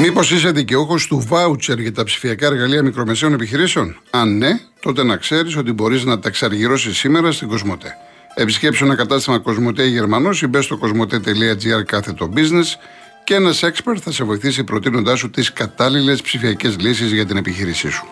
Μήπως 0.00 0.30
είσαι 0.30 0.50
δικαιούχος 0.50 1.06
του 1.06 1.24
βάουτσερ 1.28 1.78
για 1.78 1.92
τα 1.92 2.04
ψηφιακά 2.04 2.46
εργαλεία 2.46 2.82
μικρομεσαίων 2.82 3.32
επιχειρήσεων; 3.32 4.00
Αν 4.10 4.36
ναι, 4.36 4.60
τότε 4.80 5.02
να 5.02 5.16
ξέρεις 5.16 5.56
ότι 5.56 5.72
μπορείς 5.72 6.04
να 6.04 6.18
τα 6.18 6.28
εξαργυρώσει 6.28 6.94
σήμερα 6.94 7.32
στην 7.32 7.48
Κοσμοτέ. 7.48 7.96
Επισκέψου 8.34 8.84
ένα 8.84 8.94
κατάστημα 8.94 9.38
Κοσμοτέ 9.38 9.84
Γερμανός 9.84 10.42
ή 10.42 10.46
μπες 10.46 10.64
στο 10.64 10.76
κοσμοτέ.gr 10.76 11.84
κάθετο 11.86 12.32
business 12.36 12.66
και 13.24 13.34
ένας 13.34 13.60
expert 13.62 13.96
θα 14.00 14.12
σε 14.12 14.24
βοηθήσει 14.24 14.64
προτείνοντάς 14.64 15.18
σου 15.18 15.30
τις 15.30 15.52
κατάλληλες 15.52 16.22
ψηφιακές 16.22 16.76
λύσεις 16.78 17.12
για 17.12 17.26
την 17.26 17.36
επιχείρησή 17.36 17.90
σου. 17.90 18.06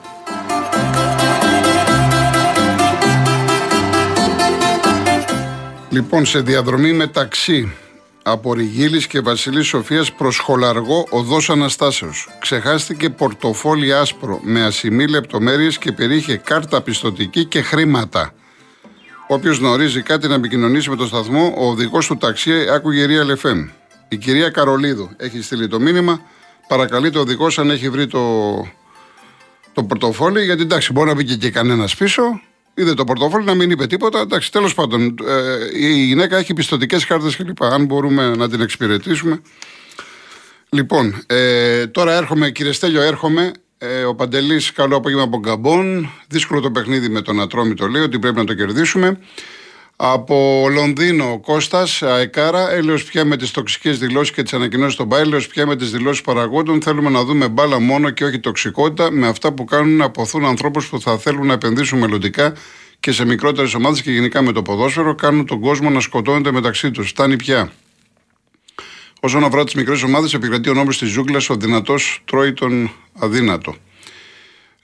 Λοιπόν, 5.90 6.26
σε 6.26 6.40
διαδρομή 6.40 6.92
μεταξύ 6.92 7.72
από 8.28 8.52
Ριγίλης 8.52 9.06
και 9.06 9.20
Βασιλής 9.20 9.66
Σοφίας 9.66 10.12
προς 10.12 10.38
Χολαργό 10.38 11.06
οδός 11.10 11.50
Αναστάσεως. 11.50 12.28
Ξεχάστηκε 12.38 13.10
πορτοφόλι 13.10 13.94
άσπρο 13.94 14.40
με 14.42 14.64
ασημή 14.64 15.06
λεπτομέρειες 15.06 15.78
και 15.78 15.92
περίχε 15.92 16.36
κάρτα 16.36 16.82
πιστοτική 16.82 17.44
και 17.44 17.62
χρήματα. 17.62 18.32
Όποιος 19.28 19.58
γνωρίζει 19.58 20.02
κάτι 20.02 20.28
να 20.28 20.34
επικοινωνήσει 20.34 20.90
με 20.90 20.96
το 20.96 21.06
σταθμό, 21.06 21.54
ο 21.56 21.68
οδηγός 21.68 22.06
του 22.06 22.16
ταξί 22.16 22.68
άκουγε 22.70 23.06
Real 23.08 23.46
FM. 23.46 23.68
Η 24.08 24.16
κυρία 24.16 24.50
Καρολίδου 24.50 25.10
έχει 25.16 25.42
στείλει 25.42 25.68
το 25.68 25.80
μήνυμα. 25.80 26.20
Παρακαλεί 26.68 27.10
το 27.10 27.20
οδηγός 27.20 27.58
αν 27.58 27.70
έχει 27.70 27.90
βρει 27.90 28.06
το, 28.06 28.54
το 29.72 29.82
πορτοφόλι, 29.82 30.44
γιατί 30.44 30.62
εντάξει, 30.62 30.92
μπορεί 30.92 31.08
να 31.08 31.14
μπει 31.14 31.36
και 31.36 31.50
κανένας 31.50 31.96
πίσω 31.96 32.40
είδε 32.76 32.94
το 32.94 33.04
πορτόφωλι 33.04 33.44
να 33.44 33.54
μην 33.54 33.70
είπε 33.70 33.86
τίποτα. 33.86 34.20
Εντάξει, 34.20 34.52
τέλος 34.52 34.74
πάντων, 34.74 35.14
ε, 35.26 35.78
η 35.86 36.04
γυναίκα 36.04 36.36
έχει 36.36 36.54
πιστοτικές 36.54 37.06
κάρτε 37.06 37.30
κλπ. 37.36 37.62
Αν 37.62 37.84
μπορούμε 37.84 38.34
να 38.36 38.48
την 38.48 38.60
εξυπηρετήσουμε. 38.60 39.40
Λοιπόν, 40.68 41.22
ε, 41.26 41.86
τώρα 41.86 42.14
έρχομαι, 42.14 42.50
κύριε 42.50 42.72
Στέλιο, 42.72 43.02
έρχομαι. 43.02 43.52
Ε, 43.78 44.04
ο 44.04 44.14
Παντελής, 44.14 44.72
καλό 44.72 44.96
απόγευμα 44.96 45.24
από 45.24 45.38
Γκαμπόν. 45.38 46.10
Δύσκολο 46.28 46.60
το 46.60 46.70
παιχνίδι 46.70 47.08
με 47.08 47.22
τον 47.22 47.40
Ατρόμητο, 47.40 47.86
λέει 47.86 48.02
ότι 48.02 48.18
πρέπει 48.18 48.36
να 48.36 48.44
το 48.44 48.54
κερδίσουμε. 48.54 49.18
Από 49.98 50.66
Λονδίνο, 50.70 51.32
ο 51.32 51.38
Κώστας, 51.38 52.02
Αεκάρα, 52.02 52.70
έλεος 52.70 53.04
πια 53.04 53.24
με 53.24 53.36
τις 53.36 53.50
τοξικές 53.50 53.98
δηλώσεις 53.98 54.34
και 54.34 54.42
τις 54.42 54.52
ανακοινώσεις 54.52 54.96
των 54.96 55.06
Μπάιλ, 55.06 55.46
πια 55.50 55.66
με 55.66 55.76
τις 55.76 55.90
δηλώσεις 55.90 56.22
παραγόντων. 56.22 56.82
Θέλουμε 56.82 57.10
να 57.10 57.24
δούμε 57.24 57.48
μπάλα 57.48 57.80
μόνο 57.80 58.10
και 58.10 58.24
όχι 58.24 58.40
τοξικότητα, 58.40 59.10
με 59.10 59.26
αυτά 59.26 59.52
που 59.52 59.64
κάνουν 59.64 59.96
να 59.96 60.04
αποθούν 60.04 60.44
ανθρώπους 60.44 60.88
που 60.88 61.00
θα 61.00 61.18
θέλουν 61.18 61.46
να 61.46 61.52
επενδύσουν 61.52 61.98
μελλοντικά 61.98 62.54
και 63.00 63.12
σε 63.12 63.24
μικρότερες 63.24 63.74
ομάδες 63.74 64.02
και 64.02 64.10
γενικά 64.10 64.42
με 64.42 64.52
το 64.52 64.62
ποδόσφαιρο, 64.62 65.14
κάνουν 65.14 65.46
τον 65.46 65.60
κόσμο 65.60 65.90
να 65.90 66.00
σκοτώνεται 66.00 66.52
μεταξύ 66.52 66.90
τους. 66.90 67.08
Φτάνει 67.08 67.36
πια. 67.36 67.72
Όσον 69.20 69.44
αφορά 69.44 69.64
τις 69.64 69.74
μικρές 69.74 70.02
ομάδες, 70.02 70.34
επικρατεί 70.34 70.68
ο 70.68 70.74
νόμος 70.74 70.98
της 70.98 71.10
ζούγκλας, 71.10 71.50
ο 71.50 71.54
δυνατός 71.54 72.22
τρώει 72.24 72.52
τον 72.52 72.90
αδύνατο. 73.18 73.76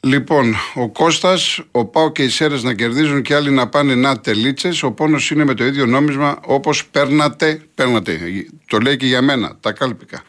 Λοιπόν, 0.05 0.55
ο 0.75 0.89
Κώστας, 0.89 1.61
ο 1.70 1.84
Πάο 1.84 2.12
και 2.12 2.22
οι 2.22 2.28
Σέρες 2.28 2.62
να 2.62 2.75
κερδίζουν 2.75 3.22
και 3.22 3.34
άλλοι 3.34 3.50
να 3.50 3.69
πάνε 3.69 3.95
να 3.95 4.20
τελίτσες. 4.20 4.83
Ο 4.83 4.92
πόνος 4.92 5.31
είναι 5.31 5.44
με 5.44 5.55
το 5.55 5.64
ίδιο 5.64 5.86
νόμισμα 5.86 6.39
όπως 6.44 6.86
παίρνατε. 6.86 7.62
Παίρνατε. 7.75 8.20
Το 8.67 8.78
λέει 8.78 8.97
και 8.97 9.06
για 9.06 9.22
μένα, 9.22 9.56
τα 9.61 9.72
κάλπικα. 9.72 10.22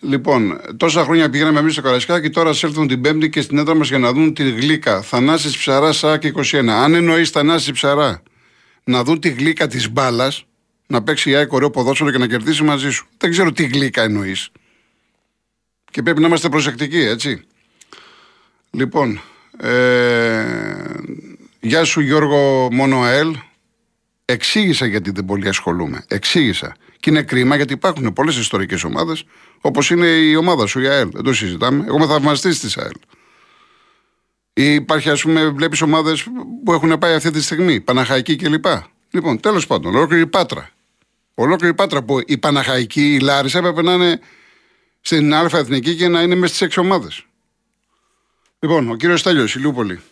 Λοιπόν, 0.00 0.60
τόσα 0.76 1.04
χρόνια 1.04 1.30
πήγαμε 1.30 1.58
εμείς 1.58 1.72
στο 1.72 1.82
Καρασκάκι, 1.82 2.30
τώρα 2.30 2.52
σε 2.52 2.66
έρθουν 2.66 2.88
την 2.88 3.00
Πέμπτη 3.00 3.30
και 3.30 3.40
στην 3.40 3.58
έδρα 3.58 3.74
μας 3.74 3.88
για 3.88 3.98
να 3.98 4.12
δουν 4.12 4.34
τη 4.34 4.50
γλύκα. 4.50 5.02
Θανάσης 5.02 5.56
ψαρά, 5.56 5.92
ΣΑΚ 5.92 6.22
21. 6.24 6.68
Αν 6.68 6.94
εννοείς 6.94 7.30
Θανάση 7.30 7.72
ψαρά 7.72 8.22
να 8.84 9.04
δουν 9.04 9.20
τη 9.20 9.28
γλύκα 9.28 9.66
της 9.66 9.90
μπάλας, 9.90 10.46
να 10.86 11.02
παίξει 11.02 11.30
η 11.30 11.34
ΑΕΚ 11.34 11.52
ωραίο 11.52 11.70
ποδόσφαιρο 11.70 12.10
και 12.10 12.18
να 12.18 12.26
κερδίσει 12.26 12.62
μαζί 12.62 12.90
σου. 12.90 13.06
Δεν 13.18 13.30
ξέρω 13.30 13.52
τι 13.52 13.64
γλύκα 13.64 14.02
εννοείς. 14.02 14.50
Και 15.90 16.02
πρέπει 16.02 16.20
να 16.20 16.26
είμαστε 16.26 16.48
προσεκτικοί, 16.48 16.98
έτσι. 16.98 17.44
Λοιπόν, 18.74 19.20
ε, 19.56 20.44
γεια 21.60 21.84
σου 21.84 22.00
Γιώργο 22.00 22.68
Μόνο 22.72 23.00
ΑΕΛ. 23.00 23.36
Εξήγησα 24.24 24.86
γιατί 24.86 25.10
δεν 25.10 25.24
πολύ 25.24 25.48
ασχολούμαι. 25.48 26.04
Εξήγησα. 26.08 26.76
Και 27.00 27.10
είναι 27.10 27.22
κρίμα 27.22 27.56
γιατί 27.56 27.72
υπάρχουν 27.72 28.12
πολλές 28.12 28.36
ιστορικές 28.36 28.84
ομάδες, 28.84 29.24
όπως 29.60 29.90
είναι 29.90 30.06
η 30.06 30.34
ομάδα 30.34 30.66
σου, 30.66 30.80
η 30.80 30.88
ΑΕΛ. 30.88 31.08
Δεν 31.12 31.22
το 31.22 31.34
συζητάμε. 31.34 31.84
Εγώ 31.86 31.96
είμαι 31.96 32.06
θαυμαστής 32.06 32.60
της 32.60 32.76
ΑΕΛ. 32.76 32.92
Ή 34.52 34.74
υπάρχει, 34.74 35.10
ας 35.10 35.22
πούμε, 35.22 35.48
βλέπεις 35.48 35.82
ομάδες 35.82 36.26
που 36.64 36.72
έχουν 36.72 36.98
πάει 36.98 37.14
αυτή 37.14 37.30
τη 37.30 37.42
στιγμή, 37.42 37.80
Παναχαϊκή 37.80 38.36
κλπ. 38.36 38.66
Λοιπόν, 39.10 39.40
τέλος 39.40 39.66
πάντων, 39.66 39.94
ολόκληρη 39.94 40.26
Πάτρα. 40.26 40.70
Ολόκληρη 41.34 41.74
Πάτρα 41.74 42.02
που 42.02 42.20
η 42.26 42.38
Παναχαϊκή, 42.38 43.14
η 43.14 43.18
Λάρισα 43.18 43.58
έπρεπε 43.58 43.82
να 43.82 43.92
είναι 43.92 44.20
στην 45.00 45.34
Α 45.34 45.48
Εθνική 45.52 45.94
και 45.94 46.08
να 46.08 46.22
είναι 46.22 46.34
μέσα 46.34 46.54
στις 46.54 46.66
έξι 46.66 46.80
ομάδες. 46.80 47.26
Λοιπόν, 48.64 48.90
ο 48.90 48.96
κύριος 48.96 49.20
Στέλιος, 49.20 49.54
Ηλιούπολη. 49.54 50.02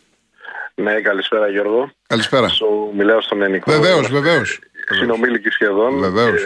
Ναι, 0.74 1.00
καλησπέρα 1.00 1.48
Γιώργο. 1.48 1.90
Καλησπέρα. 2.06 2.48
Σου 2.48 2.92
μιλάω 2.96 3.20
στον 3.20 3.42
Ενικό. 3.42 3.72
Βεβαίως, 3.72 4.08
βεβαίως. 4.08 4.58
Συνομήλικη 4.90 5.50
σχεδόν. 5.50 5.98
Βεβαίως. 5.98 6.40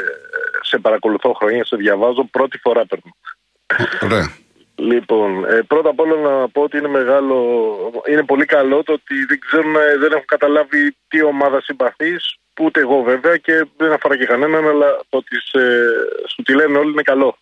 σε 0.62 0.78
παρακολουθώ 0.78 1.32
χρόνια, 1.32 1.64
σε 1.64 1.76
διαβάζω, 1.76 2.24
πρώτη 2.30 2.58
φορά 2.58 2.86
παίρνω. 2.86 3.16
Ωραία. 4.02 4.32
Λοιπόν, 4.74 5.44
ε, 5.44 5.62
πρώτα 5.66 5.88
απ' 5.88 6.00
όλα 6.00 6.16
να 6.16 6.48
πω 6.48 6.62
ότι 6.62 6.76
είναι 6.78 6.88
μεγάλο, 6.88 7.36
είναι 8.08 8.24
πολύ 8.24 8.44
καλό 8.44 8.82
το 8.82 8.92
ότι 8.92 9.24
δεν 9.28 9.38
ξέρουν, 9.38 9.72
δεν 9.72 10.12
έχουν 10.12 10.24
καταλάβει 10.26 10.96
τι 11.08 11.22
ομάδα 11.22 11.60
συμπαθείς, 11.60 12.36
ούτε 12.60 12.80
εγώ 12.80 13.02
βέβαια 13.02 13.36
και 13.36 13.66
δεν 13.76 13.92
αφορά 13.92 14.16
και 14.16 14.26
κανέναν, 14.26 14.68
αλλά 14.68 15.00
το 15.08 15.16
ότι 15.16 15.36
σε, 15.40 15.60
σου 16.28 16.42
τη 16.42 16.54
λένε 16.54 16.78
όλοι 16.78 16.90
είναι 16.90 17.02
καλό. 17.02 17.38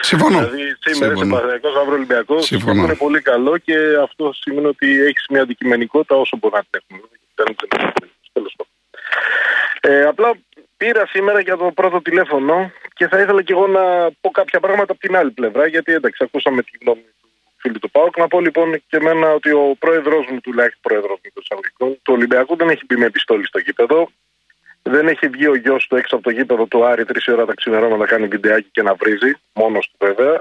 Συμφωνώ. 0.00 0.38
Δηλαδή 0.38 0.76
σήμερα 0.80 1.12
είσαι 1.12 1.26
Παθηναϊκός, 1.26 1.76
αύριο 1.76 1.94
Ολυμπιακός. 1.94 2.50
είναι 2.50 2.94
πολύ 2.94 3.20
καλό 3.20 3.58
και 3.58 3.76
αυτό 4.02 4.32
σημαίνει 4.32 4.66
ότι 4.66 5.00
έχεις 5.00 5.26
μια 5.30 5.42
αντικειμενικότητα 5.42 6.16
όσο 6.16 6.36
μπορεί 6.36 6.54
να 6.54 6.60
την 6.60 6.80
έχουμε. 6.88 7.08
Ε, 9.80 10.02
απλά 10.02 10.34
πήρα 10.76 11.06
σήμερα 11.06 11.40
για 11.40 11.56
το 11.56 11.72
πρώτο 11.74 12.02
τηλέφωνο 12.02 12.70
και 12.92 13.08
θα 13.08 13.20
ήθελα 13.20 13.42
και 13.42 13.52
εγώ 13.52 13.66
να 13.66 14.10
πω 14.20 14.30
κάποια 14.30 14.60
πράγματα 14.60 14.92
από 14.92 15.00
την 15.00 15.16
άλλη 15.16 15.30
πλευρά 15.30 15.66
γιατί 15.66 15.92
εντάξει 15.92 16.24
ακούσαμε 16.24 16.62
τη 16.62 16.70
γνώμη 16.80 17.00
του 17.20 17.28
φίλου 17.56 17.78
του 17.78 17.90
Πάουκ. 17.90 18.18
Να 18.18 18.28
πω 18.28 18.40
λοιπόν 18.40 18.82
και 18.88 18.96
εμένα 18.96 19.32
ότι 19.32 19.50
ο 19.50 19.76
πρόεδρος 19.78 20.26
μου 20.30 20.40
τουλάχιστον 20.40 20.80
πρόεδρος 20.82 21.18
μου 21.78 21.98
του 22.02 22.12
Ολυμπιακού 22.12 22.56
δεν 22.56 22.68
έχει 22.68 22.82
μπει 22.86 22.96
με 22.96 23.06
επιστόλη 23.06 23.46
στο 23.46 23.58
γήπεδο. 23.58 24.08
Δεν 24.88 25.08
έχει 25.08 25.28
βγει 25.28 25.46
ο 25.46 25.54
γιος 25.54 25.86
του 25.86 25.96
έξω 25.96 26.14
από 26.14 26.24
το 26.24 26.30
γήπεδο 26.30 26.66
του 26.66 26.84
Άρη 26.84 27.04
τρεις 27.04 27.28
ώρα 27.28 27.44
τα 27.44 27.54
ξημερώματα 27.54 27.96
να 27.96 28.06
κάνει 28.06 28.26
βιντεάκι 28.26 28.68
και 28.72 28.82
να 28.82 28.94
βρίζει, 28.94 29.32
μόνος 29.52 29.90
του 29.90 30.06
βέβαια. 30.06 30.40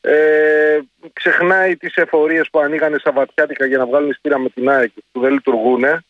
Ε, 0.00 0.80
ξεχνάει 1.12 1.76
τις 1.76 1.94
εφορίες 1.94 2.48
που 2.50 2.58
ανοίγανε 2.58 2.98
Σαββατιάτικα 2.98 3.66
για 3.66 3.78
να 3.78 3.86
βγάλουν 3.86 4.12
στήρα 4.12 4.38
με 4.38 4.48
την 4.48 4.68
ΑΕΚ 4.68 4.90
που 5.12 5.20
δεν 5.20 5.32
λειτουργούν. 5.32 5.84
Ε, 5.84 6.02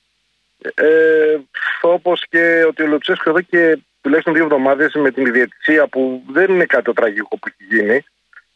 Όπως 1.80 2.24
και 2.28 2.64
ότι 2.68 2.82
ο 2.82 2.86
Λουτσέσκο 2.86 3.30
εδώ 3.30 3.40
και 3.40 3.78
τουλάχιστον 4.00 4.34
δύο 4.34 4.42
εβδομάδες 4.44 4.94
με 4.94 5.10
την 5.10 5.26
ιδιαιτησία 5.26 5.86
που 5.86 6.22
δεν 6.28 6.52
είναι 6.52 6.64
κάτι 6.64 6.84
το 6.84 6.92
τραγικό 6.92 7.36
που 7.36 7.48
έχει 7.48 7.76
γίνει, 7.76 8.04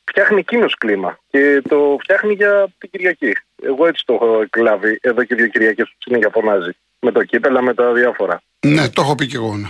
φτιάχνει 0.05 0.39
εκείνος 0.39 0.75
κλίμα 0.75 1.19
και 1.31 1.63
το 1.69 1.97
φτιάχνει 2.01 2.33
για 2.33 2.67
την 2.79 2.91
Κυριακή. 2.91 3.37
Εγώ 3.63 3.87
έτσι 3.87 4.03
το 4.07 4.13
έχω 4.15 4.41
εκλάβει 4.41 4.99
εδώ 5.03 5.25
και 5.25 5.35
δύο 5.35 5.47
Κυριακές 5.47 5.89
που 5.89 5.97
συνέχεια 5.99 6.31
φωνάζει. 6.31 6.71
Με 7.01 7.13
το 7.13 7.25
κύπελα, 7.25 7.63
με 7.63 7.75
τα 7.75 7.93
διάφορα. 7.93 8.43
Ναι, 8.67 8.89
το 8.89 9.03
έχω 9.03 9.15
πει 9.15 9.27
και 9.27 9.37
εγώ. 9.37 9.57
Ναι. 9.57 9.69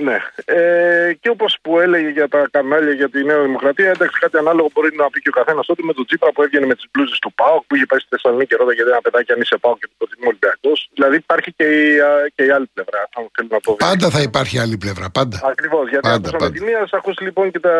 Ναι. 0.00 0.18
Ε, 0.44 1.12
και 1.20 1.28
όπως 1.28 1.58
που 1.62 1.80
έλεγε 1.80 2.08
για 2.08 2.28
τα 2.28 2.48
κανάλια 2.50 2.92
για 2.92 3.08
τη 3.08 3.24
Νέα 3.24 3.40
Δημοκρατία, 3.42 3.90
εντάξει, 3.90 4.18
κάτι 4.18 4.36
ανάλογο 4.36 4.68
μπορεί 4.74 4.90
να 4.96 5.10
πει 5.10 5.20
και 5.20 5.28
ο 5.28 5.36
καθένας 5.40 5.68
ότι 5.68 5.84
με 5.84 5.92
τον 5.92 6.06
Τσίπρα 6.06 6.32
που 6.32 6.42
έβγαινε 6.42 6.66
με 6.66 6.74
τις 6.74 6.86
μπλούζες 6.90 7.18
του 7.18 7.32
ΠΑΟΚ, 7.34 7.62
που 7.66 7.74
είχε 7.74 7.86
πάει 7.86 7.98
στη 7.98 8.08
Θεσσαλονίκη 8.10 8.48
και 8.48 8.56
ρώταγε 8.56 8.82
ένα 8.82 9.00
παιδάκι 9.00 9.32
αν 9.32 9.40
είσαι 9.40 9.56
ΠΑΟΚ 9.60 9.78
και 9.78 9.88
το 9.90 9.94
προτιμώ 9.98 10.28
Ολυμπιακός. 10.28 10.88
Δηλαδή 10.94 11.16
υπάρχει 11.16 11.50
και 11.58 11.64
η, 11.64 11.86
και 12.34 12.44
η 12.44 12.50
άλλη 12.50 12.68
πλευρά, 12.74 13.00
αν 13.16 13.22
θέλει 13.34 13.48
να 13.56 13.60
το 13.60 13.70
δει. 13.70 13.84
Πάντα 13.88 14.10
θα 14.10 14.20
υπάρχει 14.28 14.58
άλλη 14.58 14.76
πλευρά, 14.76 15.06
πάντα. 15.10 15.36
Ακριβώς. 15.52 15.88
Γιατί 15.88 16.08
πάντα, 16.08 16.30
πάντα. 16.30 16.50
τη 16.50 16.60
μία, 16.68 16.88
ακούσει 16.90 17.22
λοιπόν 17.22 17.50
και 17.50 17.60
τα, 17.66 17.74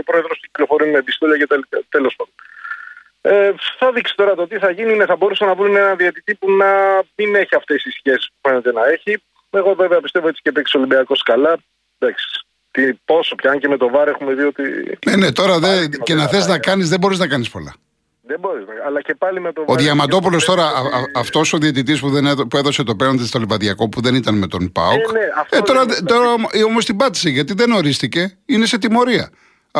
ο 0.00 0.02
πρόεδρος 0.08 0.40
κυκλοφορεί 0.40 0.90
με 0.90 0.98
επιστόλια 0.98 1.36
και 1.40 1.46
τέλος 1.88 2.14
πάντων. 2.18 2.34
Ε, 3.28 3.54
θα 3.78 3.92
δείξει 3.92 4.14
τώρα 4.16 4.34
το 4.34 4.46
τι 4.46 4.58
θα 4.58 4.70
γίνει. 4.70 4.96
Ναι, 4.96 5.06
θα 5.06 5.16
μπορούσαν 5.16 5.48
να 5.48 5.54
βρουν 5.54 5.76
ένα 5.76 5.94
διαιτητή 5.94 6.34
που 6.34 6.50
να 6.50 6.66
μην 7.14 7.34
έχει 7.34 7.54
αυτές 7.54 7.82
τι 7.82 7.90
σχέσει 7.90 8.28
που 8.28 8.48
φαίνεται 8.48 8.72
να 8.72 8.86
έχει. 8.86 9.22
Εγώ 9.50 9.74
βέβαια 9.74 10.00
πιστεύω 10.00 10.28
έτσι 10.28 10.40
και 10.42 10.52
παίξει 10.52 10.76
ο 10.76 10.80
Ολυμπιακός 10.80 11.22
καλά. 11.22 11.56
Εντάξει. 11.98 12.26
Τι, 12.70 12.92
πόσο 13.04 13.34
πια, 13.34 13.56
και 13.56 13.68
με 13.68 13.76
το 13.76 13.88
βάρ 13.88 14.08
έχουμε 14.08 14.34
δει 14.34 14.42
ότι. 14.42 14.62
Ναι, 15.06 15.16
ναι, 15.16 15.32
τώρα 15.32 15.58
δε, 15.58 15.86
και 16.02 16.14
να 16.14 16.26
θες 16.26 16.46
να 16.46 16.58
κάνεις, 16.58 16.88
δεν 16.88 16.98
μπορείς 16.98 17.18
να 17.18 17.28
κάνεις 17.28 17.50
πολλά. 17.50 17.74
Δεν 18.22 18.38
μπορείς, 18.40 18.64
αλλά 18.86 19.00
και 19.00 19.14
πάλι 19.14 19.40
με 19.40 19.52
το 19.52 19.64
Ο 19.66 19.74
Διαμαντόπουλος 19.74 20.44
τώρα, 20.44 20.72
αυτός 21.14 21.52
ο 21.52 21.58
διαιτητής 21.58 22.00
που, 22.00 22.10
που 22.48 22.56
έδωσε 22.56 22.82
το 22.82 22.96
πέραντι 22.96 23.26
στο 23.26 23.38
Λιβαδιακό 23.38 23.88
που 23.88 24.00
δεν 24.00 24.14
ήταν 24.14 24.34
με 24.34 24.46
τον 24.46 24.72
Πάοκ. 24.72 24.92
Ε, 24.92 25.12
ναι, 25.12 25.58
ε, 25.58 25.60
τώρα 25.60 25.84
τώρα 26.04 26.34
όμως 26.66 26.84
την 26.84 26.96
πάτησε 26.96 27.28
γιατί 27.28 27.54
δεν 27.54 27.72
ορίστηκε, 27.72 28.38
είναι 28.46 28.66
σε 28.66 28.78
τιμωρία. 28.78 29.30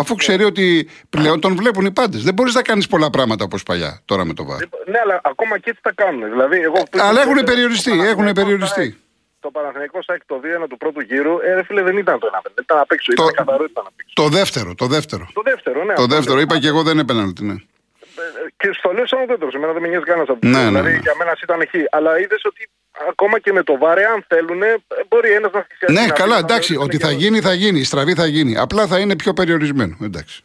Αφού 0.01 0.11
ναι. 0.13 0.19
ξέρει 0.19 0.45
ότι 0.45 0.89
πλέον 1.11 1.41
τον 1.41 1.57
βλέπουν 1.57 1.85
οι 1.85 1.93
πάντες. 1.93 2.23
Δεν 2.23 2.35
μπορείς 2.35 2.55
να 2.55 2.63
κάνεις 2.63 2.87
πολλά 2.87 3.11
πράγματα 3.11 3.45
όπως 3.45 3.63
παλιά 3.63 4.01
τώρα 4.05 4.25
με 4.25 4.35
το 4.35 4.45
βάρ. 4.45 4.59
Ναι, 4.59 4.99
αλλά 5.05 5.21
ακόμα 5.25 5.59
και 5.59 5.71
έτσι 5.71 5.83
τα 5.83 5.93
κάνουν. 5.95 6.31
Δηλαδή, 6.31 6.59
εγώ 6.61 6.83
αλλά 7.09 7.21
έχουν 7.23 7.45
περιοριστεί. 7.45 7.93
Έχουν 8.13 8.33
περιοριστεί. 8.33 8.97
στο 9.39 9.51
Παναθηναϊκό 9.51 10.03
ΣΑΚ 10.03 10.21
το 10.27 10.41
2-1 10.65 10.67
του 10.69 10.77
πρώτου 10.77 11.01
γύρου, 11.01 11.35
ε, 11.43 11.63
φίλε, 11.67 11.83
δεν 11.83 11.97
ήταν 11.97 12.19
το 12.19 12.27
1 12.33 12.41
Ήταν 12.63 12.79
απ' 12.79 12.93
έξω, 12.93 13.13
Το- 13.15 13.23
ήταν 13.23 13.35
καθαρό, 13.47 13.65
ήταν 13.65 13.85
απ' 13.87 13.99
έξω. 14.01 14.13
Το 14.23 14.29
δεύτερο, 14.29 14.75
το 14.75 14.87
δεύτερο. 14.87 15.25
Το 15.33 15.43
δεύτερο, 15.45 15.79
ναι. 15.85 15.95
Το 15.95 16.03
αυτό 16.03 16.15
δεύτερο, 16.15 16.35
λέω. 16.37 16.45
είπα 16.45 16.59
και 16.59 16.69
εγώ 16.73 16.83
δεν 16.83 16.95
είναι 16.95 17.05
πέναλτι, 17.05 17.45
ναι. 17.45 17.53
Ε, 17.53 18.29
Και 18.57 18.69
στο 18.79 18.93
λέω 18.97 19.07
σαν 19.07 19.19
ουδέτερο. 19.23 19.51
Εμένα 19.55 19.73
δεν 19.73 19.83
με 19.83 19.89
νοιάζει 19.89 20.05
κανένας 20.11 20.29
από 20.29 20.39
Ναι, 20.43 20.49
αυτό. 20.51 20.61
ναι, 20.63 20.67
Δηλαδή 20.71 20.91
ναι. 20.93 21.01
για 21.07 21.15
μένα 21.19 21.33
ήταν 21.47 21.59
χ. 21.71 21.73
Αλλά 21.97 22.11
είδες 22.23 22.43
ότι 22.51 22.63
ακόμα 23.09 23.39
και 23.39 23.53
με 23.53 23.63
το 23.63 23.79
βάρε, 23.79 24.05
αν 24.07 24.25
θέλουν, 24.29 24.63
μπορεί 25.09 25.31
ένας 25.33 25.53
να 25.53 25.63
θυσιάσει. 25.69 25.95
Ναι, 25.95 26.05
την 26.05 26.15
καλά, 26.15 26.35
άλλη, 26.35 26.45
εντάξει, 26.45 26.75
να 26.75 26.83
ότι 26.83 26.97
είναι 26.97 27.05
θα 27.05 27.11
και- 27.11 27.17
γίνει, 27.19 27.41
θα 27.41 27.53
γίνει. 27.53 27.79
Η 27.79 27.85
στραβή 27.85 28.15
θα 28.15 28.27
γίνει. 28.27 28.57
Απλά 28.59 28.87
θα 28.87 28.99
είναι 28.99 29.17
πιο 29.17 29.33
περιορισμένο. 29.33 29.97
Εντάξει. 30.03 30.43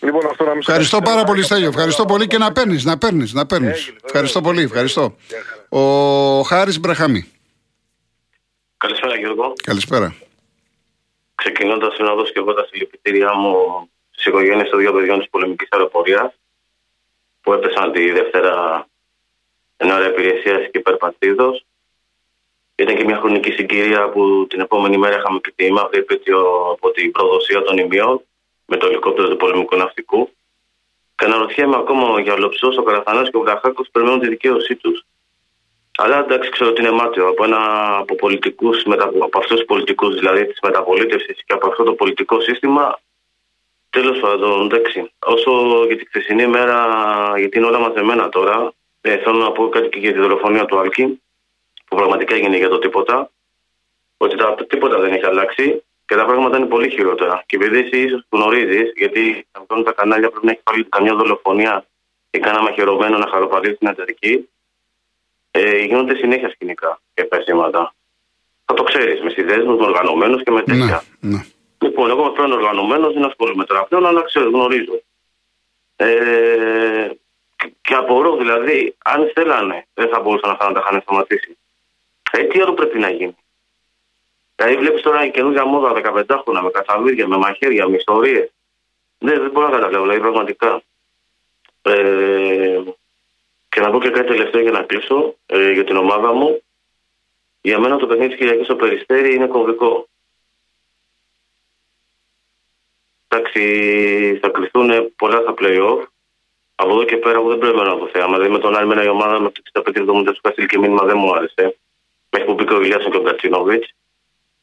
Λοιπόν, 0.00 0.26
αυτό 0.26 0.44
να 0.44 0.52
μην 0.52 0.62
σε 0.62 0.70
Ευχαριστώ 0.70 0.96
καθυστερώ. 0.96 1.16
πάρα 1.16 1.24
πολύ, 1.24 1.42
Στέλιο. 1.42 1.68
Ευχαριστώ 1.68 2.04
πολύ 2.04 2.26
και 2.26 2.38
να 2.38 2.52
παίρνεις, 2.52 2.84
να 2.84 2.98
παίρνεις, 2.98 3.32
να 3.32 3.46
παίρνεις. 3.46 3.78
Έγινε, 3.80 3.96
Ευχαριστώ 4.04 4.40
βέβαια. 4.40 4.54
πολύ, 4.54 4.64
ευχαριστώ. 4.64 5.16
Γεια 5.28 5.42
χαρά. 5.42 5.66
Ο 5.68 6.42
Χάρης 6.42 6.80
Μπραχαμή. 6.80 7.30
Καλησπέρα 8.76 9.16
Γιώργο. 9.16 9.52
Καλησπέρα. 9.62 10.14
Ξεκινώντας 11.34 11.98
να 11.98 12.14
δώσω 12.14 12.32
και 12.32 12.38
εγώ 12.38 12.54
τα 12.54 12.66
συλληπιτήριά 12.70 13.34
μου 13.34 13.54
στις 14.10 14.24
οικογένειες 14.26 14.68
των 14.70 14.78
δύο 14.78 14.92
παιδιών 14.92 15.18
της 15.18 15.28
πολεμικής 15.30 15.68
αεροπορίας 15.70 16.32
που 17.40 17.52
έπεσαν 17.52 17.92
τη 17.92 18.10
Δευτέρα 18.10 18.86
εν 19.76 19.90
ώρα 19.90 20.06
υπηρεσία 20.06 20.58
και 20.58 20.78
υπερπατρίδο. 20.78 21.60
Ήταν 22.74 22.96
και 22.96 23.04
μια 23.04 23.16
χρονική 23.16 23.50
συγκυρία 23.50 24.08
που 24.08 24.46
την 24.48 24.60
επόμενη 24.60 24.96
μέρα 24.96 25.16
είχαμε 25.16 25.38
και 25.38 25.52
τη 25.54 25.72
μαύρη 25.72 25.98
επέτειο 25.98 26.70
από 26.70 26.90
την 26.90 27.10
προδοσία 27.10 27.62
των 27.62 27.78
ημιών 27.78 28.20
με 28.66 28.76
το 28.76 28.86
ελικόπτερο 28.86 29.28
του 29.28 29.36
πολεμικού 29.36 29.76
ναυτικού. 29.76 30.30
Και 31.16 31.24
αναρωτιέμαι 31.24 31.76
ακόμα 31.76 32.20
για 32.20 32.32
ολοψώ 32.32 32.72
ο 32.78 32.82
Καραθανάς 32.82 33.30
και 33.30 33.36
ο 33.36 33.40
Βραχάκο 33.40 33.84
περιμένουν 33.92 34.20
τη 34.20 34.28
δικαίωσή 34.28 34.76
τους. 34.76 35.04
Αλλά 35.98 36.18
εντάξει, 36.18 36.50
ξέρω 36.50 36.70
ότι 36.70 36.80
είναι 36.80 36.90
μάτιο 36.90 37.28
από, 37.28 37.44
ένα, 37.44 37.58
από, 37.96 38.14
πολιτικούς, 38.14 38.84
μετα, 38.84 39.04
από 39.04 39.38
αυτούς 39.38 39.56
τους 39.56 39.66
πολιτικούς 39.66 40.14
δηλαδή 40.14 40.46
της 40.46 40.58
μεταπολίτευσης 40.62 41.44
και 41.44 41.52
από 41.52 41.68
αυτό 41.68 41.82
το 41.82 41.92
πολιτικό 41.92 42.40
σύστημα 42.40 42.98
τέλος 43.90 44.18
πάντων, 44.20 44.64
εντάξει. 44.64 45.10
Όσο 45.18 45.50
για 45.86 45.96
τη 45.96 46.06
χθεσινή 46.06 46.46
μέρα, 46.46 46.78
γιατί 47.38 47.58
είναι 47.58 47.66
όλα 47.66 47.78
μαζεμένα 47.78 48.28
τώρα, 48.28 48.72
ε, 49.10 49.16
θέλω 49.18 49.36
να 49.38 49.52
πω 49.52 49.68
κάτι 49.68 49.88
και 49.88 49.98
για 49.98 50.12
τη 50.12 50.18
δολοφονία 50.18 50.64
του 50.64 50.78
Άλκη, 50.78 51.22
που 51.88 51.96
πραγματικά 51.96 52.34
έγινε 52.34 52.56
για 52.56 52.68
το 52.68 52.78
τίποτα, 52.78 53.30
ότι 54.16 54.36
τα, 54.36 54.54
τίποτα 54.68 54.98
δεν 54.98 55.12
έχει 55.12 55.26
αλλάξει 55.26 55.82
και 56.06 56.14
τα 56.14 56.24
πράγματα 56.24 56.56
είναι 56.56 56.66
πολύ 56.66 56.90
χειρότερα. 56.90 57.42
Και 57.46 57.56
επειδή 57.56 57.78
εσύ 57.78 58.02
ίσως 58.02 58.26
γνωρίζεις, 58.28 58.92
γιατί 58.96 59.46
να 59.52 59.64
βγάλουν 59.64 59.84
τα 59.84 59.92
κανάλια 59.92 60.30
πρέπει 60.30 60.46
να 60.46 60.52
έχει 60.52 60.60
πάλι 60.62 60.84
καμιά 60.84 61.14
δολοφονία 61.14 61.86
ή 62.30 62.38
κανένα 62.38 62.62
μαχαιρωμένο 62.62 63.18
να 63.18 63.26
χαροπαλίσει 63.26 63.74
στην 63.74 63.88
εταιρική, 63.88 64.48
ε, 65.50 65.78
γίνονται 65.78 66.14
συνέχεια 66.16 66.48
σκηνικά 66.50 67.00
και 67.14 67.24
πέσματα. 67.24 67.94
Θα 68.64 68.74
το 68.74 68.82
ξέρεις 68.82 69.20
με 69.22 69.30
συνδέσμου, 69.30 69.76
με 69.76 69.84
οργανωμένους 69.84 70.42
και 70.42 70.50
με 70.50 70.56
Ναι, 70.56 70.64
τέτοια. 70.64 71.02
ναι. 71.20 71.44
Λοιπόν, 71.78 72.10
εγώ 72.10 72.30
πλέον 72.30 72.52
οργανωμένος, 72.52 73.12
δεν 73.14 73.24
ασχολούμαι 73.24 73.64
τώρα 73.64 73.84
πλέον, 73.84 74.06
αλλά 74.06 74.22
ξέρω, 74.22 74.48
γνωρίζω. 74.50 75.00
Ε, 75.96 77.08
και- 77.66 77.72
και 77.82 77.94
απορώ 77.94 78.36
δηλαδή, 78.36 78.96
αν 79.04 79.30
θέλανε, 79.34 79.86
δεν 79.94 80.08
θα 80.08 80.20
μπορούσαν 80.20 80.50
αυτά 80.50 80.66
να 80.68 80.72
τα 80.72 80.86
είχαν 80.86 81.00
σταματήσει. 81.00 81.58
Ε, 82.30 82.44
τι 82.44 82.60
άλλο 82.60 82.74
πρέπει 82.74 82.98
να 82.98 83.10
γίνει; 83.10 83.36
Δηλαδή, 84.56 84.76
βλέπεις 84.76 85.02
τώρα 85.02 85.24
η 85.24 85.30
καινούργια 85.30 85.64
μόδα 85.64 85.92
15 85.92 86.38
χρόνια 86.42 86.62
με 86.62 86.70
καθαρίδια, 86.70 87.26
με 87.28 87.36
μαχαίρια, 87.36 87.88
με 87.88 87.96
ιστορίες. 87.96 88.50
Δεν, 89.18 89.40
δεν 89.40 89.50
μπορώ 89.50 89.66
να 89.68 89.72
καταλάβω, 89.72 90.02
δηλαδή 90.02 90.20
πραγματικά. 90.20 90.82
Ε, 91.82 92.80
και 93.68 93.80
να 93.80 93.90
πω 93.90 94.00
και 94.00 94.10
κάτι 94.10 94.26
τελευταίο 94.26 94.60
για 94.60 94.70
να 94.70 94.82
κλείσω 94.82 95.36
ε, 95.46 95.72
για 95.72 95.84
την 95.84 95.96
ομάδα 95.96 96.32
μου. 96.32 96.62
Για 97.60 97.78
μένα 97.78 97.96
το 97.96 98.06
παιχνίδι 98.06 98.28
της 98.28 98.38
Κυριακής 98.38 98.64
στο 98.64 98.76
Περιστέρι 98.76 99.34
είναι 99.34 99.46
κομβικό. 99.46 100.08
Εντάξει, 103.28 104.38
θα 104.42 104.48
κληθούν 104.48 105.14
πολλά 105.16 105.40
στα 105.40 105.54
playoff. 105.58 106.04
Από 106.78 106.90
εδώ 106.90 107.04
και 107.04 107.16
πέρα, 107.16 107.38
εγώ 107.38 107.48
δεν 107.48 107.58
πρέπει 107.58 107.76
να 107.76 107.98
το 107.98 108.08
θέαμα. 108.12 108.36
Δηλαδή, 108.36 108.52
με 108.52 108.58
τον 108.58 108.76
άλλη, 108.76 108.86
με 108.86 109.04
η 109.04 109.08
ομάδα 109.08 109.40
με 109.40 109.50
το 109.50 109.60
65-70 109.72 110.32
του 110.34 110.40
Καστήλ 110.40 110.66
και 110.66 110.78
μήνυμα 110.78 111.04
δεν 111.04 111.16
μου 111.18 111.34
άρεσε. 111.34 111.76
Μέχρι 112.30 112.46
που 112.46 112.54
μπήκε 112.54 112.74
ο 112.74 112.80
Ηλιάσον 112.82 113.10
και 113.10 113.16
ο 113.16 113.22
Κατσίνοβιτς. 113.22 113.88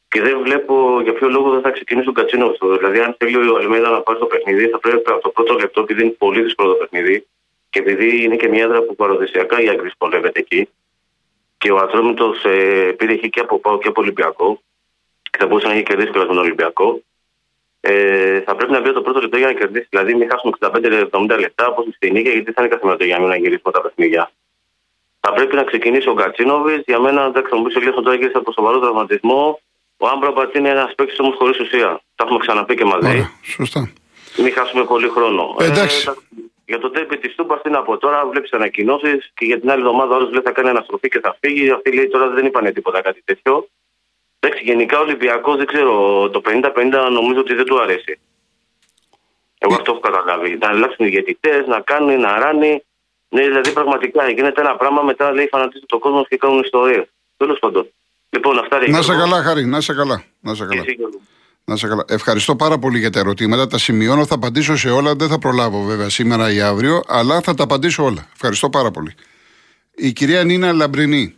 Και 0.08 0.20
δεν 0.20 0.40
βλέπω 0.42 1.00
για 1.02 1.12
ποιο 1.12 1.28
λόγο 1.28 1.50
δεν 1.50 1.60
θα 1.60 1.70
ξεκινήσει 1.70 2.08
ο 2.08 2.12
Κατσίνοβιτς. 2.12 2.58
Δηλαδή, 2.78 2.98
αν 3.00 3.14
θέλει 3.18 3.48
ο 3.48 3.56
Αλμέδα 3.56 3.88
να 3.90 4.00
πάρει 4.00 4.18
το 4.18 4.26
παιχνίδι, 4.26 4.68
θα 4.68 4.78
πρέπει 4.78 5.10
από 5.10 5.22
το 5.22 5.28
πρώτο 5.28 5.54
λεπτό, 5.54 5.80
επειδή 5.80 6.02
είναι 6.02 6.10
πολύ 6.10 6.42
δύσκολο 6.42 6.68
το 6.72 6.74
παιχνίδι, 6.74 7.26
και 7.70 7.78
επειδή 7.78 8.22
είναι 8.22 8.36
και 8.36 8.48
μια 8.48 8.64
έδρα 8.64 8.82
που 8.82 8.94
παραδοσιακά 8.94 9.60
η 9.60 9.68
Άγκρη 9.68 9.90
πολεύεται 9.98 10.40
εκεί, 10.40 10.68
και 11.58 11.72
ο 11.72 11.76
Ατρόμητος 11.76 12.44
ε, 12.44 12.94
πήρε 12.98 13.12
εκεί 13.12 13.30
και 13.30 13.40
από 13.40 13.58
Πάο 13.58 13.78
και 13.78 13.88
από 13.88 14.00
Ολυμπιακό, 14.00 14.60
και 15.30 15.38
θα 15.38 15.46
μπορούσε 15.46 15.66
να 15.66 15.72
έχει 15.72 15.82
κερδίσει 15.82 16.10
και 16.10 16.18
τον 16.18 16.38
Ολυμπιακό, 16.38 17.00
ε, 17.86 18.40
θα 18.40 18.54
πρέπει 18.56 18.72
να 18.72 18.80
μπει 18.80 18.92
το 18.92 19.02
πρώτο 19.02 19.20
λεπτό 19.20 19.36
για 19.36 19.46
να 19.46 19.52
κερδίσει. 19.52 19.86
Δηλαδή, 19.90 20.14
μην 20.14 20.28
χάσουμε 20.30 20.52
65-70 21.30 21.38
λεπτά 21.38 21.66
όπως 21.66 21.84
στην 21.94 22.12
νίκη, 22.12 22.30
γιατί 22.30 22.52
θα 22.52 22.62
είναι 22.62 22.70
καθημερινό 22.74 23.04
για 23.04 23.18
να 23.18 23.36
γυρίσουμε 23.36 23.72
τα 23.72 23.80
παιχνίδια. 23.80 24.30
Θα 25.20 25.32
πρέπει 25.32 25.54
να 25.56 25.62
ξεκινήσει 25.64 26.08
ο 26.08 26.12
Γκατσίνοβιτς. 26.12 26.82
Για 26.86 27.00
μένα, 27.00 27.24
εντάξει, 27.24 27.50
θα 27.50 27.56
μου 27.56 27.62
πει 27.62 27.78
ο 27.78 27.80
Λίασον 27.80 28.04
τώρα 28.04 28.16
γύρισε 28.16 28.38
από 28.38 28.52
σοβαρό 28.52 28.78
τραυματισμό. 28.80 29.60
Ο 29.96 30.06
Άμπραμπατ 30.08 30.54
είναι 30.54 30.68
ένας 30.68 30.94
παίκτης 30.94 31.18
όμως 31.18 31.34
χωρίς 31.38 31.58
ουσία. 31.60 32.00
Τα 32.14 32.24
έχουμε 32.24 32.38
ξαναπεί 32.38 32.74
και 32.74 32.84
μαζί. 32.84 33.08
Ωραία, 33.08 33.30
σωστά. 33.42 33.92
Μην 34.36 34.52
χάσουμε 34.52 34.84
πολύ 34.84 35.08
χρόνο. 35.08 35.56
Ε, 35.60 35.64
εντάξει. 35.64 36.04
τα- 36.04 36.16
για 36.66 36.78
το 36.78 36.90
τέρπι 36.90 37.18
της 37.18 37.34
Τούμπας, 37.34 37.62
τι 37.62 37.70
να 37.70 37.82
πω 37.82 37.96
τώρα, 37.98 38.26
βλέπεις 38.26 38.52
ανακοινώσεις 38.52 39.30
και 39.34 39.44
για 39.44 39.60
την 39.60 39.70
άλλη 39.70 39.80
εβδομάδα 39.80 40.16
όλο 40.16 40.28
λέει 40.30 40.40
θα 40.44 40.50
κάνει 40.52 40.68
αναστροφή 40.68 41.08
και 41.08 41.20
θα 41.20 41.36
φύγει. 41.40 41.70
Αυτή 41.70 41.92
λέει 41.94 42.08
τώρα 42.08 42.28
δεν 42.28 42.46
είπανε 42.46 42.72
τίποτα 42.72 43.00
κάτι 43.02 43.22
τέτοιο. 43.24 43.68
Εντάξει, 44.46 44.64
γενικά 44.64 44.98
ο 44.98 45.02
Ολυμπιακός 45.02 45.56
δεν 45.56 45.66
ξέρω, 45.66 45.92
το 46.30 46.40
50-50 46.44 46.62
νομίζω 47.12 47.40
ότι 47.40 47.54
δεν 47.54 47.64
του 47.64 47.80
αρέσει. 47.80 48.18
Εγώ 49.58 49.74
αυτό 49.74 49.90
έχω 49.92 50.00
καταλάβει. 50.00 50.58
Να 50.60 50.68
αλλάξουν 50.68 51.06
οι 51.06 51.08
διαιτητές, 51.08 51.66
να 51.66 51.80
κάνουν, 51.80 52.20
να 52.20 52.38
ράνει. 52.38 52.82
Ναι, 53.28 53.42
δηλαδή 53.42 53.70
πραγματικά 53.72 54.30
γίνεται 54.30 54.60
ένα 54.60 54.76
πράγμα 54.76 55.02
μετά 55.02 55.32
λέει 55.32 55.46
φανατίζουν 55.46 55.86
τον 55.88 55.98
κόσμος 55.98 56.28
και 56.28 56.36
κάνουν 56.36 56.60
ιστορίες. 56.62 57.04
Τέλος 57.36 57.58
πάντων. 57.58 57.86
Λοιπόν, 58.30 58.58
αυτά 58.58 58.78
ρε 58.78 58.86
Να 58.90 59.02
σε 59.02 59.12
Γιώργο. 59.12 59.30
καλά, 59.30 59.42
Χάρη, 59.42 59.64
να 59.64 59.80
σε 59.80 59.94
καλά. 59.94 60.24
Να 60.40 60.54
σε 60.54 60.62
Και 60.62 60.68
καλά. 60.68 60.80
εσύ, 60.86 60.92
Γιώργο. 60.98 61.20
Να 61.64 61.76
σε 61.76 61.86
καλά. 61.88 62.04
Ευχαριστώ 62.08 62.56
πάρα 62.56 62.78
πολύ 62.78 62.98
για 62.98 63.10
τα 63.10 63.18
ερωτήματα. 63.18 63.66
Τα 63.66 63.78
σημειώνω, 63.78 64.26
θα 64.26 64.34
απαντήσω 64.34 64.76
σε 64.76 64.90
όλα. 64.90 65.14
Δεν 65.14 65.28
θα 65.28 65.38
προλάβω 65.38 65.82
βέβαια 65.82 66.08
σήμερα 66.08 66.52
ή 66.52 66.60
αύριο, 66.60 67.02
αλλά 67.06 67.40
θα 67.40 67.54
τα 67.54 67.62
απαντήσω 67.62 68.04
όλα. 68.04 68.28
Ευχαριστώ 68.34 68.70
πάρα 68.70 68.90
πολύ. 68.90 69.14
Η 69.94 70.12
κυρία 70.12 70.44
Νίνα 70.44 70.72
Λαμπρινή. 70.72 71.34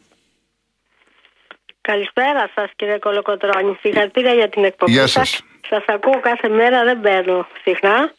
Καλησπέρα 1.91 2.51
σας, 2.55 2.71
κύριε 2.77 2.99
Κολοκοτρώνη. 2.99 3.79
Συγχαρητήρια 3.81 4.35
για 4.35 4.49
την 4.49 4.65
εκπομπή 4.65 4.93
Γεια 4.93 5.07
σας. 5.07 5.29
σας. 5.29 5.43
Σας 5.69 5.85
ακούω 5.87 6.21
κάθε 6.21 6.49
μέρα, 6.49 6.85
δεν 6.85 7.01
παίρνω 7.01 7.47
συχνά. 7.63 8.13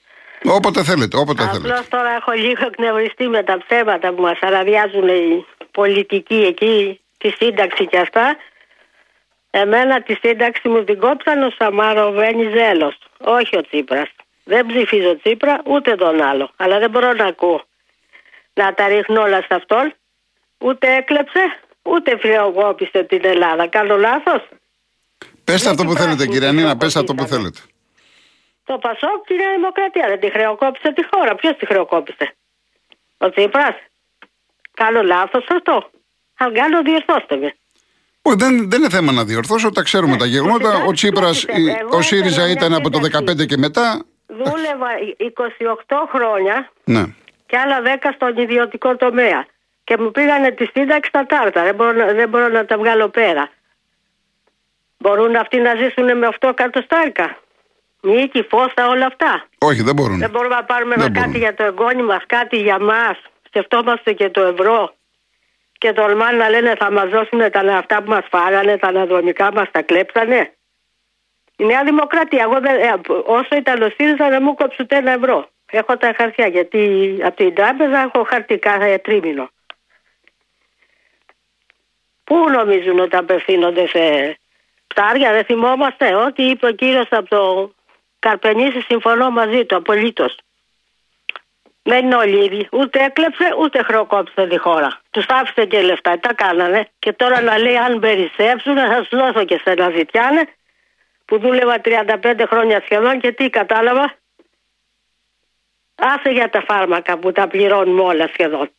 Όποτε 0.43 0.83
θέλετε, 0.83 1.17
όποτε 1.17 1.43
θέλετε. 1.43 1.69
Απλώ 1.69 1.85
τώρα 1.89 2.09
έχω 2.09 2.31
λίγο 2.31 2.65
εκνευριστεί 2.65 3.27
με 3.27 3.43
τα 3.43 3.57
ψέματα 3.67 4.13
που 4.13 4.21
μας 4.21 4.39
αραδιάζουν 4.41 5.07
οι 5.07 5.45
πολιτικοί 5.71 6.35
εκεί, 6.35 7.01
τη 7.17 7.29
σύνταξη 7.29 7.87
και 7.87 7.97
αυτά. 7.97 8.35
Εμένα 9.49 10.01
τη 10.01 10.13
σύνταξη 10.13 10.69
μου 10.69 10.83
την 10.83 10.99
κόψαν 10.99 11.43
ο 11.43 11.49
Σαμάρο 11.57 12.11
Βενιζέλος. 12.11 12.97
Όχι 13.17 13.57
ο 13.57 13.61
Τσίπρας. 13.61 14.09
Δεν 14.43 14.65
ψηφίζω 14.65 15.17
Τσίπρα 15.17 15.61
ούτε 15.65 15.95
τον 15.95 16.21
άλλο. 16.21 16.51
Αλλά 16.57 16.79
δεν 16.79 16.89
μπορώ 16.89 17.13
να 17.13 17.25
ακούω 17.25 17.63
να 18.53 18.73
τα 18.73 18.87
ρίχνω 18.87 19.21
όλα 19.21 19.41
σε 19.41 19.53
αυτόν. 19.53 19.93
Ούτε 20.57 20.95
έκλεψε, 20.95 21.59
ούτε 21.93 22.17
φιλοκόπησε 22.19 23.03
την 23.03 23.21
Ελλάδα. 23.25 23.67
Κάνω 23.67 23.97
λάθος; 23.97 24.41
Πέστε 25.43 25.69
αυτό 25.69 25.83
που 25.83 25.91
υπάρχει 25.91 26.03
θέλετε, 26.07 26.23
κυρία 26.25 26.39
πράσινη 26.39 26.61
Νίνα, 26.61 26.77
πέστε 26.77 26.99
αυτό 26.99 27.13
που 27.15 27.23
ήταν. 27.23 27.35
θέλετε. 27.37 27.59
Το 28.65 28.77
Πασόκ 28.77 29.19
και 29.27 29.33
η 29.33 29.37
Νέα 29.37 29.51
Δημοκρατία 29.55 30.07
δεν 30.07 30.19
τη 30.19 30.29
χρεοκόπησε 30.31 30.93
τη 30.93 31.03
χώρα. 31.11 31.35
Ποιος 31.35 31.55
τη 31.57 31.65
χρεοκόπησε, 31.65 32.35
Ο 33.17 33.29
Τσίπρας. 33.29 33.75
Κάνω 34.73 35.01
λάθος 35.03 35.45
αυτό; 35.49 35.89
Αν 36.37 36.53
κάνω, 36.53 36.81
διορθώστε 36.81 37.35
με. 37.35 37.55
Όχι, 38.21 38.35
δεν, 38.37 38.69
δεν 38.69 38.79
είναι 38.79 38.89
θέμα 38.89 39.11
να 39.11 39.23
διορθώσω, 39.23 39.69
τα 39.71 39.81
ξέρουμε 39.81 40.17
τα 40.17 40.25
γεγονότα. 40.25 40.69
Ο 40.69 40.75
εντάξει, 40.75 40.93
Τσίπρα, 40.93 41.29
κοιτάξτε, 41.29 41.77
εγώ 41.79 41.97
ο 41.97 42.01
ΣΥΡΙΖΑ 42.01 42.29
ήθελα 42.41 42.51
ήταν 42.51 42.69
μια 42.69 42.77
από 42.77 42.89
το 42.89 42.99
σύνταξη. 43.03 43.35
2015 43.43 43.45
και 43.45 43.57
μετά. 43.57 44.03
Δούλευα 44.27 44.87
28 45.17 45.95
χρόνια 46.13 46.71
Ναι. 46.83 47.03
και 47.45 47.57
άλλα 47.57 47.81
10 48.01 48.11
στον 48.15 48.37
ιδιωτικό 48.37 48.95
τομέα. 48.95 49.45
Και 49.87 49.97
μου 49.97 50.11
πήγανε 50.11 50.51
τη 50.51 50.65
σύνταξη 50.73 51.09
στα 51.09 51.25
τάρτα. 51.25 51.63
Δεν 51.63 51.75
μπορώ, 51.75 51.91
να- 51.91 52.13
δεν 52.13 52.29
μπορώ 52.29 52.47
να 52.47 52.65
τα 52.65 52.77
βγάλω 52.77 53.07
πέρα. 53.09 53.49
Μπορούν 54.97 55.35
αυτοί 55.35 55.57
να 55.57 55.75
ζήσουν 55.75 56.17
με 56.17 56.27
8 56.27 56.47
εκατοστάρικα. 56.49 57.37
Νίκη, 58.01 58.41
φώστα, 58.49 58.87
όλα 58.87 59.05
αυτά. 59.05 59.45
Όχι, 59.57 59.81
δεν 59.81 59.93
μπορούν. 59.95 60.17
Δεν 60.19 60.29
μπορούμε 60.29 60.55
να 60.55 60.63
πάρουμε 60.63 60.95
Δεν 60.95 61.03
ένα 61.05 61.13
κάτι 61.13 61.25
μπορούμε. 61.27 61.37
για 61.45 61.53
το 61.53 61.63
εγγόνι 61.63 62.03
μας, 62.03 62.23
κάτι 62.25 62.57
για 62.57 62.79
μας. 62.79 63.17
Σκεφτόμαστε 63.47 64.13
και 64.13 64.29
το 64.29 64.41
ευρώ. 64.43 64.93
Και 65.77 65.93
τολμάνε 65.93 66.37
να 66.37 66.49
λένε 66.49 66.73
θα 66.79 66.91
μας 66.91 67.09
δώσουν 67.09 67.51
τα 67.51 67.59
αυτά 67.77 68.03
που 68.03 68.09
μας 68.09 68.25
φάγανε, 68.29 68.77
τα 68.77 68.87
αναδρομικά 68.87 69.51
μας 69.53 69.67
τα 69.71 69.81
κλέψανε. 69.81 70.51
Η 71.57 71.63
Νέα 71.65 71.83
Δημοκρατία, 71.83 72.43
εγώ 72.43 72.59
δεν, 72.59 72.75
ε, 72.81 72.93
όσο 73.25 73.55
ήταν 73.55 73.81
ο 73.81 73.89
ΣΥΡΙΖΑ 73.89 74.29
δεν 74.29 74.41
μου 74.43 74.55
κόψουν 74.55 74.83
ούτε 74.85 74.95
ένα 74.95 75.11
ευρώ. 75.11 75.49
Έχω 75.71 75.97
τα 75.97 76.13
χαρτιά 76.17 76.47
γιατί 76.47 76.81
από 77.23 77.35
την 77.35 77.53
τράπεζα 77.53 77.99
έχω 77.99 78.23
χαρτί 78.29 78.57
κάθε 78.57 78.97
τρίμηνο. 78.97 79.49
Πού 82.27 82.49
νομίζουν 82.49 82.99
ότι 82.99 83.15
απευθύνονται 83.15 83.87
σε 83.87 84.37
πτάρια, 84.87 85.31
δεν 85.31 85.45
θυμόμαστε. 85.45 86.15
Ό,τι 86.15 86.43
είπε 86.43 86.67
ο 86.67 86.71
κύριος 86.71 87.07
από 87.09 87.29
το 87.29 87.71
Καρπενήσι, 88.19 88.81
συμφωνώ 88.81 89.29
μαζί 89.29 89.65
του 89.65 89.75
απολύτως. 89.75 90.37
Δεν 91.83 92.05
είναι 92.05 92.15
όλοι 92.15 92.45
ίδιοι. 92.45 92.67
Ούτε 92.71 93.03
έκλεψε, 93.03 93.55
ούτε 93.59 93.83
χρεοκόπησε 93.83 94.47
τη 94.47 94.57
χώρα. 94.57 95.01
Τους 95.09 95.25
άφησε 95.27 95.65
και 95.65 95.81
λεφτά. 95.81 96.19
Τα 96.19 96.33
κάνανε. 96.33 96.89
Και 96.99 97.13
τώρα 97.13 97.41
να 97.41 97.57
λέει: 97.57 97.77
Αν 97.77 97.99
περισσέψουν, 97.99 98.75
θα 98.75 99.03
σου 99.03 99.17
δώσω 99.17 99.45
και 99.45 99.61
σε 99.63 99.71
ένα 99.71 99.89
ζητιάνε. 99.89 100.47
Που 101.25 101.39
δούλευα 101.39 101.81
35 101.83 102.43
χρόνια 102.47 102.81
σχεδόν 102.81 103.19
και 103.19 103.31
τι 103.31 103.49
κατάλαβα; 103.49 104.15
Άσε 105.95 106.29
για 106.29 106.49
τα 106.49 106.61
φάρμακα 106.61 107.17
που 107.17 107.31
τα 107.31 107.47
πληρώνουμε 107.47 108.01
όλα 108.01 108.27
σχεδόν. 108.27 108.69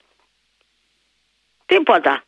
Τίποτα. 1.66 2.22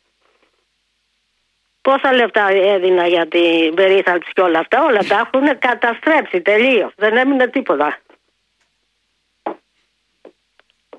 Πόσα 1.81 2.13
λεφτά 2.13 2.47
έδινα 2.51 3.07
για 3.07 3.27
την 3.27 3.73
περίθαλψη 3.73 4.31
και 4.33 4.41
όλα 4.41 4.59
αυτά, 4.59 4.83
όλα 4.83 5.03
τα 5.03 5.17
έχουν 5.17 5.59
καταστρέψει 5.59 6.41
τελείως. 6.41 6.93
Δεν 6.95 7.17
έμεινε 7.17 7.47
τίποτα. 7.47 7.99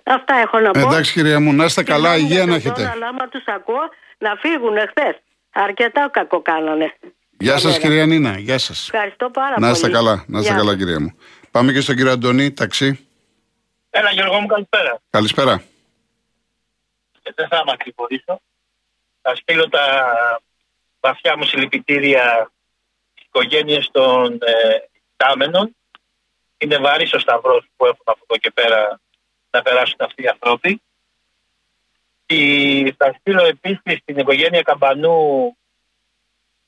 Αυτά 0.03 0.35
έχω 0.35 0.59
να 0.59 0.71
πω. 0.71 0.79
Εντάξει, 0.79 1.13
κυρία 1.13 1.41
μου, 1.41 1.53
να 1.53 1.65
είστε 1.65 1.83
καλά, 1.83 2.17
υγεία 2.17 2.47
να 2.47 2.55
έχετε. 2.55 2.91
Αλλά 2.95 3.07
άμα 3.07 3.29
τους 3.29 3.45
ακούω 3.47 3.89
να 4.19 4.35
φύγουν 4.35 4.79
χθε. 4.79 5.21
Αρκετά 5.53 6.09
κακό 6.13 6.43
κάνανε. 6.43 6.97
Γεια 7.39 7.59
σας, 7.59 7.79
κυρία 7.79 8.07
Νίνα. 8.07 8.39
Γεια 8.39 8.59
σας. 8.59 8.89
Ευχαριστώ 8.93 9.31
πάρα 9.31 9.55
πολύ. 9.55 9.67
Να 9.67 9.73
είστε 9.73 9.91
καλά, 9.91 10.25
να 10.27 10.39
είστε 10.39 10.55
καλά, 10.55 10.77
κυρία 10.77 11.01
μου. 11.01 11.19
Πάμε 11.51 11.73
και 11.73 11.81
στον 11.81 11.97
κύριο 11.97 12.13
Αντωνή, 12.13 12.53
ταξί. 12.53 13.07
Έλα, 13.91 14.11
Γιώργο 14.11 14.41
μου, 14.41 14.47
καλησπέρα. 14.47 15.01
Καλησπέρα. 15.11 15.53
Ε, 17.23 17.31
δεν 17.35 17.49
θα 17.49 17.63
μακρηγορήσω. 17.67 18.41
Θα 19.23 19.35
στείλω 19.35 19.69
τα 19.69 19.81
βαθιά 21.03 21.37
μου 21.37 21.45
συλληπιτήρια 21.45 22.53
στις 23.13 23.27
οικογένειες 23.27 23.89
των 23.93 24.39
ε, 24.43 24.79
Είναι 26.59 26.79
βαρύ 26.79 27.09
ο 27.15 27.19
σταυρός 27.19 27.67
που 27.77 27.87
έχουν 27.87 28.05
από 28.05 28.21
εδώ 28.29 28.39
και 28.39 28.51
πέρα 28.51 29.01
να 29.51 29.63
περάσουν 29.63 29.97
αυτοί 29.99 30.23
οι 30.23 30.29
άνθρωποι. 30.29 30.83
Και 32.27 32.95
θα 32.97 33.17
στείλω 33.19 33.45
επίσης 33.45 33.99
στην 33.99 34.19
οικογένεια 34.19 34.63
Καμπανού 34.63 35.57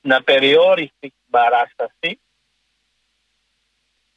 να 0.01 0.23
περιόρισει 0.23 0.93
την 0.99 1.13
παράσταση 1.29 2.19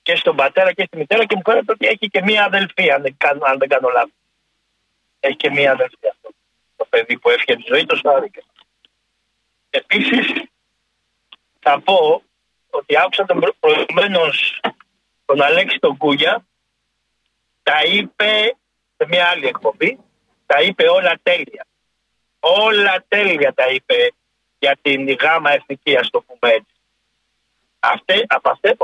και 0.03 0.17
στον 0.17 0.37
πατέρα 0.37 0.73
και 0.73 0.85
στη 0.85 0.97
μητέρα 0.97 1.25
και 1.25 1.37
μου 1.37 1.43
φαίνεται 1.45 1.73
ότι 1.73 1.87
έχει 1.87 2.09
και 2.09 2.23
μία 2.23 2.45
αδελφή, 2.45 2.91
αν 2.91 3.03
δεν 3.03 3.15
κάνω, 3.17 3.45
αν 3.45 3.59
δεν 3.59 3.69
κάνω 3.69 3.89
λάθος. 3.89 4.13
Έχει 5.21 5.37
και 5.37 5.51
μία 5.51 5.73
αδελφή 5.73 6.09
αυτό. 6.11 6.29
Το 6.77 6.87
παιδί 6.89 7.19
που 7.19 7.31
έφυγε 7.31 7.57
τη 7.57 7.65
ζωή, 7.67 7.87
το 7.87 7.97
σάρηκε. 7.97 8.43
Επίσης, 9.71 10.43
θα 11.61 11.81
πω 11.81 12.23
ότι 12.71 12.99
άκουσα 12.99 13.25
τον 13.25 13.55
προηγουμένως 13.61 14.61
τον 15.25 15.43
Αλέξη 15.43 15.79
τον 15.79 15.97
Κούγια, 15.97 16.47
τα 17.63 17.81
είπε 17.85 18.57
σε 18.97 19.07
μια 19.09 19.27
άλλη 19.27 19.47
εκπομπή, 19.47 19.99
τα 20.47 20.61
είπε 20.61 20.89
όλα 20.89 21.19
τέλεια. 21.23 21.67
Όλα 22.41 23.05
τέλεια 23.09 23.55
τα 23.55 23.67
είπε 23.69 24.13
για 24.59 24.79
την 24.83 25.13
γάμα 25.13 25.51
εθνική, 25.51 25.97
ας 25.97 26.11
το 26.11 26.21
πούμε 26.21 26.53
έτσι. 26.53 26.73
Αυτέ, 27.79 28.25
από, 28.29 28.51
αυτέ, 28.51 28.77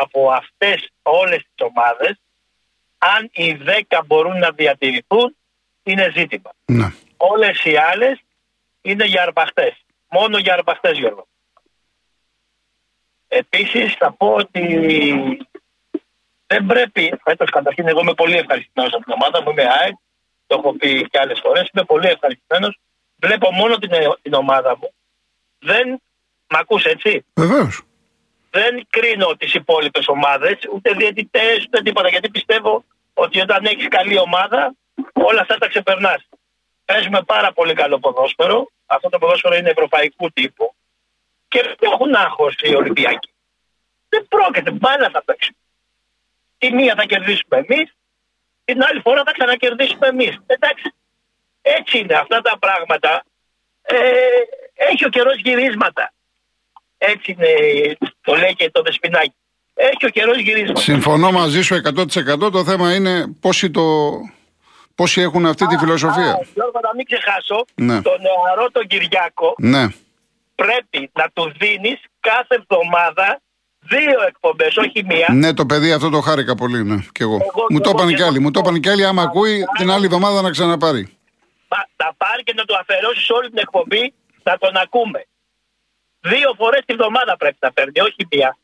από 0.00 0.30
αυτές 0.30 0.90
όλες 1.02 1.38
τις 1.38 1.66
ομάδες 1.66 2.20
αν 2.98 3.30
οι 3.32 3.58
10 3.88 4.00
μπορούν 4.06 4.38
να 4.38 4.50
διατηρηθούν 4.50 5.36
είναι 5.82 6.10
ζήτημα. 6.14 6.50
Ναι. 6.64 6.92
Όλες 7.16 7.64
οι 7.64 7.76
άλλες 7.76 8.20
είναι 8.82 9.04
για 9.04 9.22
αρπαχτές. 9.22 9.84
Μόνο 10.10 10.38
για 10.38 10.52
αρπαχτές 10.52 10.98
Γιώργο. 10.98 11.26
Επίσης 13.28 13.94
θα 13.94 14.12
πω 14.12 14.34
ότι 14.34 14.66
δεν 16.46 16.66
πρέπει, 16.66 17.20
φέτος 17.24 17.50
καταρχήν 17.50 17.88
εγώ 17.88 18.00
είμαι 18.00 18.14
πολύ 18.14 18.36
ευχαριστημένος 18.36 18.94
από 18.94 19.04
την 19.04 19.12
ομάδα 19.12 19.42
μου, 19.42 19.50
είμαι 19.50 19.62
ΑΕΚ, 19.62 19.94
το 20.46 20.56
έχω 20.58 20.72
πει 20.72 21.08
και 21.10 21.18
άλλες 21.18 21.40
φορές, 21.40 21.70
είμαι 21.72 21.84
πολύ 21.84 22.08
ευχαριστημένος. 22.08 22.78
Βλέπω 23.16 23.50
μόνο 23.50 23.76
την, 23.76 23.90
την 24.22 24.34
ομάδα 24.34 24.76
μου. 24.76 24.92
Δεν 25.58 26.00
Μ' 26.52 26.56
ακούς 26.56 26.84
έτσι; 26.84 27.24
Βεβαίως 27.34 27.84
δεν 28.50 28.86
κρίνω 28.90 29.36
τις 29.36 29.54
υπόλοιπες 29.54 30.08
ομάδες, 30.08 30.58
ούτε 30.72 30.92
διαιτητές, 30.92 31.64
ούτε 31.66 31.82
τίποτα. 31.82 32.08
Γιατί 32.08 32.30
πιστεύω 32.30 32.84
ότι 33.14 33.40
όταν 33.40 33.64
έχεις 33.64 33.88
καλή 33.88 34.18
ομάδα, 34.18 34.74
όλα 35.12 35.40
αυτά 35.40 35.58
τα 35.58 35.68
ξεπερνάς. 35.68 36.28
Παίζουμε 36.92 37.22
πάρα 37.22 37.52
πολύ 37.52 37.74
καλό 37.74 37.98
ποδόσφαιρο. 37.98 38.70
Αυτό 38.86 39.08
το 39.08 39.18
ποδόσφαιρο 39.18 39.54
είναι 39.54 39.70
ευρωπαϊκού 39.70 40.30
τύπου. 40.30 40.74
Και 41.48 41.60
δεν 41.62 41.90
έχουν 41.92 42.14
άγχος 42.14 42.54
οι 42.62 42.74
Ολυμπιακοί. 42.74 43.30
Δεν 44.08 44.26
πρόκειται, 44.28 44.70
μπάλα 44.70 45.10
θα 45.10 45.22
παίξουμε. 45.24 45.56
Τη 46.58 46.72
μία 46.72 46.94
θα 46.96 47.04
κερδίσουμε 47.04 47.56
εμείς, 47.64 47.94
την 48.64 48.82
άλλη 48.82 49.00
φορά 49.00 49.22
θα 49.26 49.32
ξανακερδίσουμε 49.32 50.06
εμείς. 50.06 50.38
Εντάξει. 50.46 50.94
Έτσι 51.62 51.98
είναι 51.98 52.14
αυτά 52.14 52.40
τα 52.40 52.58
πράγματα. 52.58 53.24
Ε, 53.82 53.96
έχει 54.74 55.04
ο 55.04 55.08
καιρός 55.08 55.36
γυρίσματα. 55.44 56.12
Έτσι 56.98 57.32
είναι, 57.32 57.52
το 58.20 58.34
λέει 58.34 58.54
και 58.54 58.70
το 58.70 58.82
Δεσπινάκι. 58.82 59.34
Έχει 59.74 60.06
ο 60.06 60.08
καιρός 60.08 60.38
γυρίσματα. 60.38 60.80
Συμφωνώ 60.80 61.32
μαζί 61.32 61.62
σου 61.62 61.74
100%. 61.74 62.52
Το 62.52 62.64
θέμα 62.64 62.94
είναι 62.94 63.34
πόσοι, 63.40 63.70
το... 63.70 63.82
πόσοι 65.00 65.20
έχουν 65.20 65.46
αυτή 65.46 65.66
τη 65.66 65.76
φιλοσοφία; 65.76 66.32
Α, 66.32 66.46
Γιώργο, 66.54 66.78
να 66.82 66.92
μην 66.96 67.04
ξεχάσω 67.10 67.64
ναι. 67.74 68.02
τον 68.02 68.18
νεαρό 68.20 68.70
τον 68.70 68.86
Κυριάκο. 68.86 69.54
Ναι. 69.58 69.84
Πρέπει 70.54 71.10
να 71.12 71.26
του 71.32 71.52
δίνεις 71.58 72.00
κάθε 72.20 72.54
εβδομάδα 72.60 73.40
δύο 73.78 74.22
εκπομπές, 74.28 74.76
όχι 74.76 75.04
μία. 75.04 75.26
Ναι, 75.30 75.54
το 75.54 75.66
παιδί 75.66 75.92
αυτό 75.92 76.08
το 76.10 76.20
χάρηκα 76.20 76.54
πολύ, 76.54 76.84
ναι, 76.84 76.96
και 77.12 77.22
εγώ. 77.22 77.34
εγώ 77.34 77.66
μου 77.68 77.80
το 77.80 77.90
είπαν 77.90 78.14
κι 78.14 78.22
άλλοι. 78.22 78.38
Μου 78.40 78.50
το 78.50 78.60
είπαν 78.60 78.80
κι 78.80 78.88
άλλοι, 78.88 79.04
άμα 79.04 79.22
ακούει 79.22 79.64
την 79.78 79.90
άλλη 79.90 80.04
εβδομάδα 80.04 80.42
να 80.42 80.50
ξαναπάρει. 80.50 81.18
Θα 81.96 82.14
πάρει 82.16 82.42
και 82.42 82.52
να 82.56 82.64
του 82.64 82.76
αφαιρώσεις 82.76 83.30
όλη 83.30 83.48
την 83.48 83.58
εκπομπή, 83.58 84.14
θα 84.42 84.58
τον 84.58 84.76
ακούμε. 84.76 85.26
Δύο 86.20 86.50
φορές 86.56 86.82
τη 86.86 86.94
βδομάδα 86.94 87.36
πρέπει 87.36 87.56
να 87.60 87.72
παίρνει, 87.72 88.00
όχι 88.00 88.26
μία. 88.30 88.56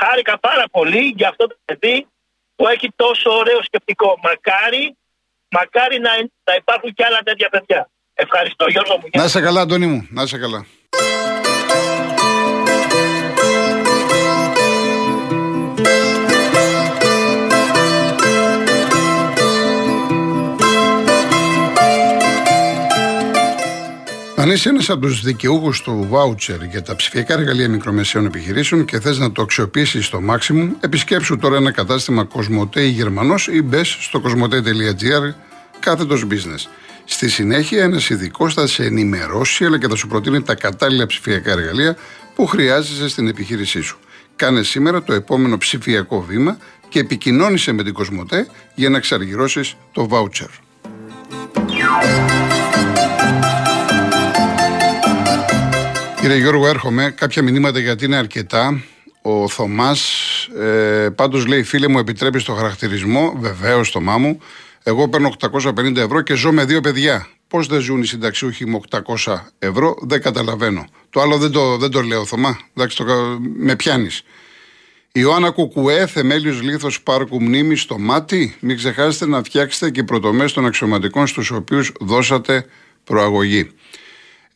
Χάρηκα 0.00 0.38
πάρα 0.38 0.64
πολύ 0.70 1.12
για 1.16 1.28
αυτό 1.28 1.46
το 1.46 1.56
παιδί 1.64 2.06
που 2.56 2.68
έχει 2.68 2.88
τόσο 2.96 3.30
ωραίο 3.30 3.62
σκεπτικό. 3.62 4.18
Μακάρι, 4.22 4.96
μακάρι 5.56 5.98
να, 6.06 6.10
να 6.48 6.54
υπάρχουν 6.60 6.90
και 6.96 7.04
άλλα 7.08 7.20
τέτοια 7.28 7.48
παιδιά. 7.54 7.80
Ευχαριστώ 8.24 8.64
Γιώργο 8.74 8.94
μου. 9.00 9.06
Να 9.12 9.24
είσαι 9.24 9.40
καλά 9.40 9.60
Αντώνη 9.60 9.86
μου, 9.86 10.00
να 10.10 10.22
είσαι 10.22 10.38
καλά. 10.44 10.60
Αν 24.44 24.50
είσαι 24.50 24.68
ένας 24.68 24.90
από 24.90 25.00
τους 25.00 25.22
δικαιούχους 25.22 25.82
του 25.82 26.08
voucher 26.12 26.68
για 26.70 26.82
τα 26.82 26.96
ψηφιακά 26.96 27.34
εργαλεία 27.34 27.68
μικρομεσαίων 27.68 28.26
επιχειρήσεων 28.26 28.84
και 28.84 29.00
θες 29.00 29.18
να 29.18 29.32
το 29.32 29.42
αξιοποιήσεις 29.42 30.06
στο 30.06 30.20
maximum, 30.30 30.68
επισκέψου 30.80 31.36
τώρα 31.36 31.56
ένα 31.56 31.70
κατάστημα 31.70 32.24
Κοσμοτέ 32.24 32.82
ή 32.82 32.88
Γερμανός 32.88 33.48
ή 33.48 33.62
μπες 33.62 33.96
στο 34.00 34.20
κοσμοτέ.gr 34.20 35.34
κάθετος 35.80 36.26
business. 36.30 36.68
Στη 37.04 37.28
συνέχεια, 37.28 37.82
ένας 37.82 38.08
ειδικός 38.10 38.54
θα 38.54 38.66
σε 38.66 38.84
ενημερώσει 38.84 39.64
αλλά 39.64 39.78
και 39.78 39.88
θα 39.88 39.96
σου 39.96 40.06
προτείνει 40.06 40.42
τα 40.42 40.54
κατάλληλα 40.54 41.06
ψηφιακά 41.06 41.50
εργαλεία 41.50 41.96
που 42.34 42.46
χρειάζεσαι 42.46 43.08
στην 43.08 43.28
επιχείρησή 43.28 43.80
σου. 43.80 43.98
Κάνε 44.36 44.62
σήμερα 44.62 45.02
το 45.02 45.12
επόμενο 45.12 45.58
ψηφιακό 45.58 46.22
βήμα 46.22 46.58
και 46.88 46.98
επικοινώνησε 46.98 47.72
με 47.72 47.82
την 47.82 47.92
Κοσμοτέ 47.92 48.46
για 48.74 48.88
να 48.88 48.96
εξαργυρώσει 48.96 49.76
το 49.92 50.08
voucher. 50.10 50.48
Κύριε 56.24 56.38
Γιώργο, 56.38 56.66
έρχομαι. 56.66 57.10
Κάποια 57.10 57.42
μηνύματα 57.42 57.78
γιατί 57.78 58.04
είναι 58.04 58.16
αρκετά. 58.16 58.82
Ο 59.22 59.48
Θωμάς, 59.48 60.02
ε, 60.60 61.08
πάντως 61.14 61.46
λέει: 61.46 61.62
Φίλε 61.62 61.88
μου, 61.88 61.98
επιτρέπεις 61.98 62.44
το 62.44 62.52
χαρακτηρισμό; 62.52 63.36
Βεβαίως, 63.40 63.90
το 63.90 64.00
μου. 64.00 64.38
Εγώ 64.82 65.08
παίρνω 65.08 65.32
850 65.40 65.96
ευρώ 65.96 66.20
και 66.20 66.34
ζω 66.34 66.52
με 66.52 66.64
δύο 66.64 66.80
παιδιά. 66.80 67.26
Πώς 67.48 67.66
δεν 67.66 67.80
ζουν 67.80 68.02
οι 68.02 68.06
συνταξιούχοι 68.06 68.66
με 68.66 68.80
800 69.24 69.52
ευρώ, 69.58 69.96
δεν 70.00 70.22
καταλαβαίνω. 70.22 70.86
Το 71.10 71.20
άλλο 71.20 71.38
δεν 71.38 71.50
το, 71.50 71.76
δεν 71.76 71.90
το 71.90 72.02
λέω, 72.02 72.24
Θωμά. 72.24 72.58
Εντάξει, 72.76 72.96
το, 72.96 73.04
με 73.56 73.76
πιάνεις. 73.76 74.22
Ιωάννα 75.12 75.50
Κουκουέ, 75.50 76.06
θεμέλιος 76.06 76.62
λίθος 76.62 77.02
πάρκου 77.02 77.42
μνήμης 77.42 77.80
στο 77.80 77.98
μάτι. 77.98 78.56
Μην 78.60 78.76
ξεχάσετε 78.76 79.26
να 79.26 79.42
φτιάξετε 79.42 79.90
και 79.90 80.02
πρωτομές 80.02 80.52
των 80.52 80.66
αξιωματικών 80.66 81.26
στους 81.26 81.50
οποίους 81.50 81.92
δώσατε 82.00 82.66
προαγωγή. 83.04 83.70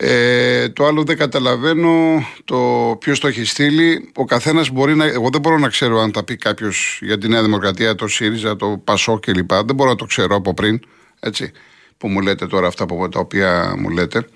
Ε, 0.00 0.68
το 0.68 0.86
άλλο 0.86 1.02
δεν 1.02 1.16
καταλαβαίνω 1.16 2.24
το 2.44 2.56
ποιος 3.00 3.20
το 3.20 3.26
έχει 3.26 3.44
στείλει. 3.44 4.10
Ο 4.14 4.24
καθένας 4.24 4.70
μπορεί 4.70 4.94
να. 4.94 5.04
Εγώ 5.04 5.28
δεν 5.30 5.40
μπορώ 5.40 5.58
να 5.58 5.68
ξέρω 5.68 6.00
αν 6.00 6.12
τα 6.12 6.24
πει 6.24 6.36
κάποιος 6.36 6.98
για 7.02 7.18
τη 7.18 7.28
Νέα 7.28 7.42
Δημοκρατία, 7.42 7.94
το 7.94 8.08
ΣΥΡΙΖΑ, 8.08 8.56
το 8.56 8.80
ΠΑΣΟ 8.84 9.18
κλπ. 9.18 9.52
Δεν 9.52 9.74
μπορώ 9.74 9.90
να 9.90 9.96
το 9.96 10.04
ξέρω 10.04 10.36
από 10.36 10.54
πριν. 10.54 10.80
Έτσι, 11.20 11.52
που 11.98 12.08
μου 12.08 12.20
λέτε 12.20 12.46
τώρα 12.46 12.66
αυτά 12.66 12.86
που, 12.86 13.08
τα 13.08 13.18
οποία 13.18 13.74
μου 13.78 13.88
λέτε. 13.88 14.26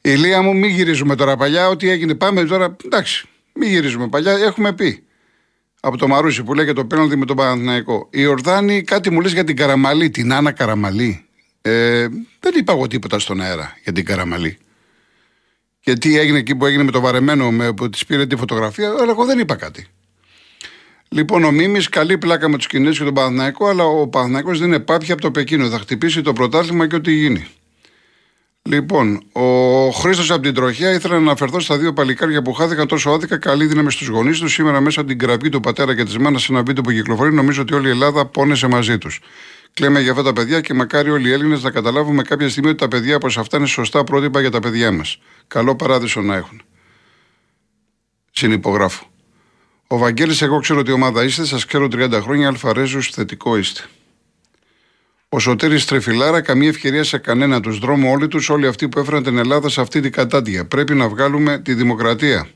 Ηλία 0.00 0.42
μου, 0.42 0.56
μην 0.56 0.70
γυρίζουμε 0.70 1.14
τώρα 1.14 1.36
παλιά. 1.36 1.68
Ό,τι 1.68 1.88
έγινε, 1.90 2.14
πάμε 2.14 2.44
τώρα. 2.44 2.76
Εντάξει, 2.84 3.28
μην 3.52 3.68
γυρίζουμε 3.68 4.08
παλιά. 4.08 4.32
Έχουμε 4.32 4.72
πει 4.72 5.04
από 5.80 5.96
το 5.96 6.08
Μαρούσι 6.08 6.42
που 6.42 6.54
λέγεται 6.54 6.72
το 6.72 6.84
πέναλτι 6.84 7.16
με 7.16 7.24
τον 7.24 7.36
Παναθηναϊκό. 7.36 8.08
Η 8.10 8.26
Ορδάνη 8.26 8.82
κάτι 8.82 9.10
μου 9.10 9.20
λες 9.20 9.32
για 9.32 9.44
την 9.44 9.56
Καραμαλή, 9.56 10.10
την 10.10 10.32
Άννα 10.32 10.52
Καραμαλή. 10.52 11.24
Ε, 11.62 12.06
δεν 12.40 12.52
είπα 12.56 12.72
εγώ 12.72 12.86
τίποτα 12.86 13.18
στον 13.18 13.40
αέρα 13.40 13.76
για 13.82 13.92
την 13.92 14.04
Καραμαλή. 14.04 14.58
Και 15.84 15.92
τι 15.92 16.18
έγινε 16.18 16.38
εκεί 16.38 16.54
που 16.54 16.66
έγινε 16.66 16.82
με 16.82 16.90
το 16.90 17.00
βαρεμένο 17.00 17.50
με, 17.50 17.72
που 17.72 17.90
της 17.90 18.06
πήρε 18.06 18.26
τη 18.26 18.36
φωτογραφία, 18.36 18.88
αλλά 18.88 19.10
εγώ 19.10 19.24
δεν 19.24 19.38
είπα 19.38 19.54
κάτι. 19.54 19.86
Λοιπόν, 21.08 21.44
ο 21.44 21.50
Μίμης 21.50 21.88
καλή 21.88 22.18
πλάκα 22.18 22.48
με 22.48 22.56
τους 22.56 22.66
Κινέζους 22.66 22.98
και 22.98 23.04
τον 23.04 23.14
Παναθηναϊκό, 23.14 23.68
αλλά 23.68 23.84
ο 23.84 24.08
Παναθηναϊκός 24.08 24.58
δεν 24.58 24.68
είναι 24.68 24.78
πάπια 24.78 25.12
από 25.12 25.22
το 25.22 25.30
Πεκίνο. 25.30 25.68
Θα 25.68 25.78
χτυπήσει 25.78 26.22
το 26.22 26.32
πρωτάθλημα 26.32 26.88
και 26.88 26.94
ό,τι 26.94 27.12
γίνει. 27.12 27.46
Λοιπόν, 28.62 29.22
ο 29.32 29.42
Χρήστος 29.90 30.30
από 30.30 30.42
την 30.42 30.54
Τροχιά 30.54 30.90
ήθελε 30.90 31.14
να 31.14 31.20
αναφερθώ 31.20 31.60
στα 31.60 31.78
δύο 31.78 31.92
παλικάρια 31.92 32.42
που 32.42 32.52
χάθηκαν 32.52 32.86
τόσο 32.86 33.10
άδικα. 33.10 33.38
Καλή 33.38 33.66
δύναμη 33.66 33.90
στους 33.90 34.06
γονείς 34.06 34.38
τους. 34.38 34.52
Σήμερα, 34.52 34.80
μέσα 34.80 35.00
από 35.00 35.08
την 35.08 35.18
κραυγή 35.18 35.48
του 35.48 35.60
πατέρα 35.60 35.96
και 35.96 36.04
της 36.04 36.18
μάνας 36.18 36.42
σε 36.42 36.52
ένα 36.52 36.62
βίντεο 36.62 36.82
που 36.82 36.90
κυκλοφορεί, 36.90 37.32
νομίζω 37.32 37.62
ότι 37.62 37.74
όλη 37.74 37.86
η 37.86 37.90
Ελλάδα 37.90 38.26
πόνεσε 38.26 38.66
μαζί 38.66 38.98
τους. 38.98 39.20
Κλαίμε 39.74 40.00
για 40.00 40.10
αυτά 40.10 40.22
τα 40.22 40.32
παιδιά 40.32 40.60
και 40.60 40.74
μακάρι 40.74 41.10
όλοι 41.10 41.28
οι 41.28 41.32
Έλληνες 41.32 41.62
να 41.62 41.70
καταλάβουμε 41.70 42.22
κάποια 42.22 42.48
στιγμή 42.48 42.68
ότι 42.68 42.78
τα 42.78 42.88
παιδιά 42.88 43.16
από 43.16 43.26
αυτά 43.26 43.56
είναι 43.56 43.66
σωστά 43.66 44.04
πρότυπα 44.04 44.40
για 44.40 44.50
τα 44.50 44.60
παιδιά 44.60 44.92
μας. 44.92 45.18
Καλό 45.46 45.76
παράδεισο 45.76 46.20
να 46.20 46.34
έχουν. 46.34 46.62
Συνυπογράφω. 48.30 49.06
Ο 49.86 49.98
Βαγγέλης, 49.98 50.42
εγώ 50.42 50.58
ξέρω 50.58 50.80
ότι 50.80 50.92
ομάδα 50.92 51.24
είστε, 51.24 51.44
σας 51.44 51.64
ξέρω 51.64 51.88
30 51.92 52.20
χρόνια, 52.22 52.48
αλφαρέζου, 52.48 53.02
θετικό 53.02 53.56
είστε. 53.56 53.84
Ο 55.28 55.38
Σωτήρης 55.38 55.84
Τρεφιλάρα, 55.84 56.40
καμία 56.40 56.68
ευκαιρία 56.68 57.04
σε 57.04 57.18
κανένα 57.18 57.60
τους 57.60 57.78
δρόμου 57.78 58.10
όλοι 58.10 58.28
τους, 58.28 58.48
όλοι 58.48 58.66
αυτοί 58.66 58.88
που 58.88 58.98
έφεραν 58.98 59.22
την 59.22 59.38
Ελλάδα 59.38 59.68
σε 59.68 59.80
αυτή 59.80 60.00
την 60.00 60.12
κατάντια. 60.12 60.66
Πρέπει 60.66 60.94
να 60.94 61.08
βγάλουμε 61.08 61.58
τη 61.58 61.74
δημοκρατία. 61.74 62.48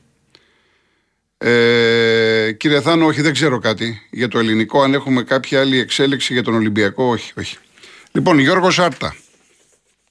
Ε, 1.41 2.51
κύριε 2.51 2.81
Θάνο, 2.81 3.05
όχι, 3.05 3.21
δεν 3.21 3.33
ξέρω 3.33 3.59
κάτι 3.59 4.07
για 4.11 4.27
το 4.27 4.39
ελληνικό. 4.39 4.81
Αν 4.81 4.93
έχουμε 4.93 5.23
κάποια 5.23 5.59
άλλη 5.59 5.79
εξέλιξη 5.79 6.33
για 6.33 6.43
τον 6.43 6.53
Ολυμπιακό, 6.53 7.03
όχι, 7.03 7.33
όχι. 7.37 7.57
Λοιπόν, 8.11 8.39
Γιώργος 8.39 8.73
Σάρτα. 8.73 9.15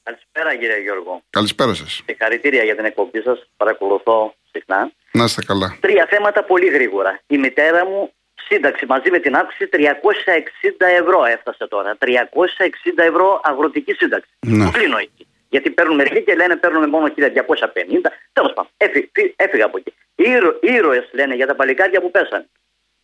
Καλησπέρα, 0.03 0.57
κύριε 0.57 0.81
Γιώργο. 0.83 1.23
Καλησπέρα 1.31 1.75
σας. 1.75 2.03
Συγχαρητήρια 2.07 2.63
για 2.63 2.77
την 2.77 2.85
εκπομπή 2.85 3.21
σας. 3.21 3.49
Παρακολουθώ 3.57 4.35
συχνά. 4.53 4.93
Να 5.13 5.25
είστε 5.25 5.43
καλά. 5.45 5.77
Τρία 5.81 6.07
θέματα 6.11 6.45
πολύ 6.45 6.67
γρήγορα. 6.67 7.21
Η 7.27 7.39
μητέρα 7.39 7.87
μου 7.87 8.13
σύνταξη 8.49 8.87
μαζί 8.87 9.11
με 9.11 9.19
την 9.19 9.35
άκουση 9.37 9.69
360 9.73 9.79
ευρώ 11.01 11.25
έφτασε 11.25 11.67
τώρα. 11.69 11.97
360 11.99 12.07
ευρώ 12.97 13.41
αγροτική 13.45 13.93
σύνταξη. 13.93 14.31
Ναι. 14.47 14.65
Το 14.65 14.71
κλείνω 14.71 14.99
εκεί. 14.99 15.28
Γιατί 15.49 15.71
παίρνουν 15.71 15.97
μερικοί 15.97 16.23
και 16.23 16.35
λένε 16.35 16.57
παίρνουμε 16.57 16.87
μόνο 16.87 17.07
1250. 17.07 18.11
Τέλος 18.33 18.53
πάντων, 18.53 18.71
έφυγα 19.37 19.65
από 19.65 19.79
εκεί. 19.79 19.95
Ήρωε 20.15 20.59
ήρωες 20.61 21.09
λένε 21.13 21.35
για 21.35 21.47
τα 21.47 21.55
παλικάρια 21.55 22.01
που 22.01 22.11
πέσανε. 22.11 22.49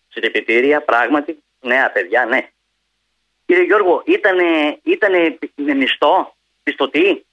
Συντεπιτήρια, 0.09 0.81
πράγματι, 0.81 1.43
νέα 1.61 1.91
παιδιά, 1.91 2.25
ναι. 2.25 2.49
Κύριε 3.47 3.63
Γιώργο, 3.63 4.03
ήτανε, 4.07 4.79
ήτανε 4.83 5.39
με 5.55 5.75
μισθό, 5.75 6.37
πιστοτή. 6.63 7.27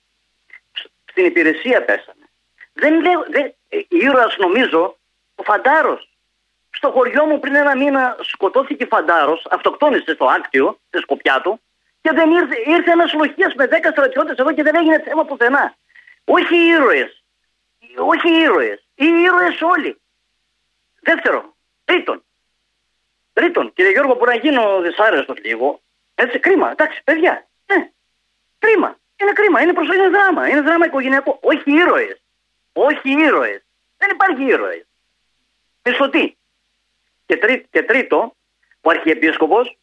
Στην 1.06 1.26
υπηρεσία 1.26 1.86
πέσανε. 1.86 2.26
Δεν 2.74 3.02
λέω, 3.02 3.26
δεν, 3.30 3.54
ε, 3.70 3.80
ήρωας 3.88 4.38
νομίζω, 4.38 4.98
ο 5.36 5.44
Φαντάρος. 5.44 6.10
Στο 6.70 6.92
χωριό 6.92 7.26
μου 7.26 7.40
πριν 7.40 7.56
ένα 7.56 7.76
μήνα 7.76 8.18
σκοτώθηκε 8.22 8.86
Φαντάρος, 8.86 9.46
αυτοκτόνησε 9.50 10.14
στο 10.14 10.26
άκτιο, 10.26 10.80
στη 10.88 11.00
σκοπιά 11.00 11.42
του, 11.42 11.62
και 12.02 12.12
δεν 12.14 12.32
ήρθε, 12.32 12.56
ήρθε 12.66 12.92
ένας 12.92 13.14
λοχεία 13.14 13.54
με 13.56 13.68
10 13.72 13.92
στρατιώτες 13.92 14.38
εδώ 14.38 14.54
και 14.54 14.64
δεν 14.64 14.76
έγινε 14.76 15.02
θέμα 15.02 15.26
πουθενά. 15.26 15.76
Όχι 16.26 16.56
ήρωες. 16.56 17.24
Όχι 17.98 18.30
ήρωες. 18.30 18.88
Οι 18.96 19.06
ήρωες 19.06 19.62
όλοι. 19.62 20.02
Δεύτερο. 21.02 21.56
Τρίτον. 21.86 22.24
Τρίτον, 23.34 23.74
κύριε 23.74 23.92
Γιώργο, 23.92 24.16
μπορεί 24.16 24.30
να 24.30 24.36
γίνω 24.36 24.82
δυσάρεστος 24.82 25.38
λίγο. 25.44 25.82
Έτσι, 26.16 26.40
κρίμα. 26.40 26.72
Εντάξει, 26.72 27.02
παιδιά. 27.04 27.48
Ναι. 27.66 27.92
Κρίμα. 28.60 29.00
Είναι 29.18 29.32
κρίμα. 29.32 29.62
Είναι, 29.62 29.74
προς, 29.74 29.88
είναι 29.88 30.10
δράμα. 30.10 30.50
Είναι 30.50 30.62
δράμα 30.62 30.86
οικογενειακό. 30.86 31.40
Όχι 31.42 31.72
ήρωες. 31.72 32.22
Όχι 32.74 33.10
ήρωες. 33.10 33.66
Δεν 33.98 34.10
υπάρχει 34.10 34.44
ήρωες. 34.44 34.86
Μισθωτή. 35.84 36.38
Και, 37.26 37.38
τρί, 37.38 37.68
και 37.72 37.84
τρίτο, 37.84 38.36
ο 38.82 38.90
Αρχιεπίσκοπος 38.90 39.78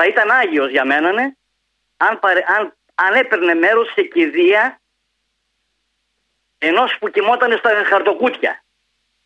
θα 0.00 0.08
ήταν 0.08 0.30
Άγιος 0.30 0.70
για 0.70 0.84
μένα 0.84 1.12
ναι, 1.12 1.32
αν, 1.96 2.18
παρε, 2.18 2.40
αν, 2.58 2.76
αν 2.94 3.14
έπαιρνε 3.14 3.54
μέρος 3.54 3.92
σε 3.92 4.02
κηδεία 4.02 4.80
ενός 6.58 6.96
που 6.98 7.08
κοιμόταν 7.08 7.58
στα 7.58 7.70
χαρτοκούτια 7.88 8.64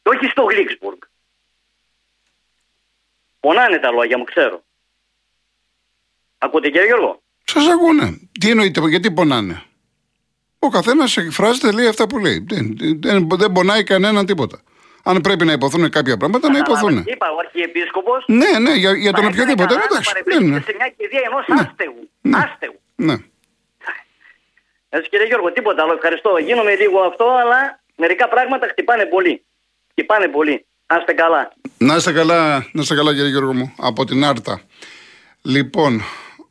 και 0.03 0.09
όχι 0.09 0.27
στο 0.27 0.43
Γλίξμπουργκ. 0.43 0.99
Πονάνε 3.41 3.79
τα 3.79 3.91
λόγια 3.91 4.19
μου, 4.19 4.25
ξέρω. 4.25 4.65
Ακούτε 6.39 6.71
κύριε 6.71 6.87
Γιώργο; 6.87 7.23
Σας 7.45 7.69
ακούνε. 7.69 8.29
Τι 8.41 8.51
εννοείτε, 8.51 8.89
γιατί 8.89 9.13
πονάνε; 9.13 9.63
Ο 10.59 10.69
καθένας 10.69 11.17
εκφράζεται, 11.17 11.73
λέει 11.73 11.87
αυτά 11.87 12.07
που 12.07 12.19
λέει. 12.19 12.45
Δεν, 12.49 12.77
δεν, 13.01 13.29
δεν 13.29 13.53
πονάει 13.53 13.85
κανέναν 13.85 14.27
τίποτα. 14.27 14.63
Αν 15.05 15.21
πρέπει 15.21 15.45
να 15.45 15.53
υποθούν 15.53 15.91
κάποια 15.91 16.17
πράγματα, 16.17 16.51
να 16.51 16.59
υποθούν. 16.59 17.05
Είπα 17.07 17.31
ο 17.31 17.39
Αρχιεπίσκοπος. 17.39 18.25
Ναι, 18.27 18.59
ναι, 18.59 18.75
για, 18.75 18.93
για 18.93 19.13
τον 19.13 19.25
οποιοδήποτε. 19.27 19.75
Εντάξει. 19.75 20.13
Ναι, 20.25 20.39
ναι. 20.39 20.61
σε 20.61 20.75
μια 20.77 20.93
κηδεία 20.97 21.21
ενός 21.25 21.45
ναι. 21.49 21.61
άστεγου. 21.61 22.09
Ναι. 22.21 22.37
Άστεγου. 22.37 22.81
Ναι. 22.95 23.17
Έτσι 24.89 25.09
κύριε 25.09 25.27
Γιώργο, 25.27 25.53
τίποτα 25.53 25.83
άλλο. 25.83 25.93
Ευχαριστώ. 25.93 26.37
Γίνομαι 26.39 26.75
λίγο 26.75 27.01
αυτό, 27.01 27.25
αλλά 27.25 27.81
μερικά 27.97 28.29
πράγματα 28.29 28.67
χτυπάνε 28.67 29.05
πολύ. 29.05 29.45
Χτυπάνε 29.91 30.29
πολύ. 30.29 30.67
Να 30.87 30.97
είστε 30.97 31.13
καλά. 31.13 31.53
Να 31.79 31.97
είστε 31.97 32.13
καλά, 32.13 32.57
να 32.73 32.83
είστε 32.83 32.95
καλά 32.95 33.13
κύριε 33.15 33.29
Γιώργο 33.29 33.53
μου. 33.55 33.75
Από 33.79 34.05
την 34.05 34.25
Άρτα. 34.25 34.61
Λοιπόν, 35.43 36.03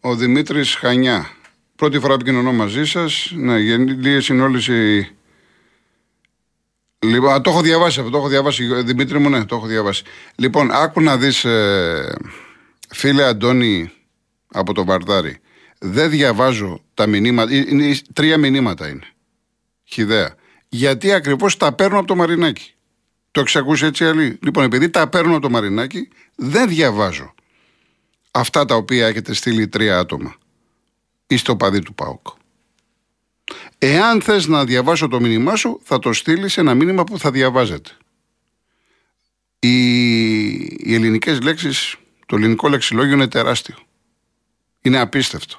ο 0.01 0.15
Δημήτρης 0.15 0.75
Χανιά. 0.75 1.29
Πρώτη 1.75 1.99
φορά 1.99 2.13
επικοινωνώ 2.13 2.51
μαζί 2.51 2.85
σας. 2.85 3.31
Ναι, 3.35 3.57
λίγες 3.57 4.27
είναι 4.27 4.43
όλες 4.43 4.67
οι... 4.67 5.15
Λοιπόν, 7.03 7.33
α, 7.33 7.41
το 7.41 7.49
έχω 7.49 7.61
διαβάσει 7.61 7.99
αυτό, 7.99 8.11
το 8.11 8.17
έχω 8.17 8.27
διαβάσει. 8.27 8.81
Δημήτρη 8.81 9.19
μου, 9.19 9.29
ναι, 9.29 9.45
το 9.45 9.55
έχω 9.55 9.65
διαβάσει. 9.65 10.03
Λοιπόν, 10.35 10.71
άκου 10.71 11.01
να 11.01 11.17
δεις, 11.17 11.45
ε, 11.45 12.15
φίλε 12.89 13.23
Αντώνη 13.23 13.91
από 14.51 14.73
το 14.73 14.85
Βαρδάρι. 14.85 15.37
Δεν 15.79 16.09
διαβάζω 16.09 16.81
τα 16.93 17.07
μηνύματα. 17.07 17.53
Είναι, 17.55 17.95
τρία 18.13 18.37
μηνύματα 18.37 18.87
είναι. 18.87 19.07
Χιδέα. 19.83 20.35
Γιατί 20.69 21.13
ακριβώς 21.13 21.57
τα 21.57 21.73
παίρνω 21.73 21.97
από 21.97 22.07
το 22.07 22.15
Μαρινάκι. 22.15 22.73
Το 23.31 23.39
εξακούσει 23.39 23.85
έτσι 23.85 24.05
άλλη. 24.05 24.39
Λοιπόν, 24.41 24.63
επειδή 24.63 24.89
τα 24.89 25.07
παίρνω 25.07 25.31
από 25.31 25.41
το 25.41 25.49
Μαρινάκι, 25.49 26.07
δεν 26.35 26.69
διαβάζω 26.69 27.33
αυτά 28.31 28.65
τα 28.65 28.75
οποία 28.75 29.07
έχετε 29.07 29.33
στείλει 29.33 29.67
τρία 29.67 29.99
άτομα. 29.99 30.35
Είστε 31.27 31.51
ο 31.51 31.55
παδί 31.55 31.79
του 31.79 31.93
ΠΑΟΚ. 31.93 32.27
Εάν 33.77 34.21
θες 34.21 34.47
να 34.47 34.65
διαβάσω 34.65 35.07
το 35.07 35.19
μήνυμά 35.19 35.55
σου, 35.55 35.79
θα 35.83 35.99
το 35.99 36.13
στείλεις 36.13 36.53
σε 36.53 36.59
ένα 36.59 36.73
μήνυμα 36.73 37.03
που 37.03 37.19
θα 37.19 37.31
διαβάζετε. 37.31 37.89
Οι, 39.59 40.53
οι 40.62 40.93
ελληνικές 40.93 41.41
λέξεις, 41.41 41.95
το 42.25 42.36
ελληνικό 42.36 42.69
λεξιλόγιο 42.69 43.13
είναι 43.13 43.27
τεράστιο. 43.27 43.75
Είναι 44.81 44.99
απίστευτο. 44.99 45.57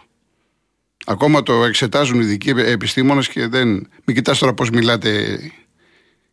Ακόμα 1.06 1.42
το 1.42 1.64
εξετάζουν 1.64 2.20
οι 2.20 2.24
ειδικοί 2.24 2.50
επιστήμονες 2.50 3.28
και 3.28 3.46
δεν. 3.46 3.68
Μην 4.04 4.16
κοιτάς 4.16 4.38
τώρα 4.38 4.54
πώς 4.54 4.70
μιλάτε 4.70 5.40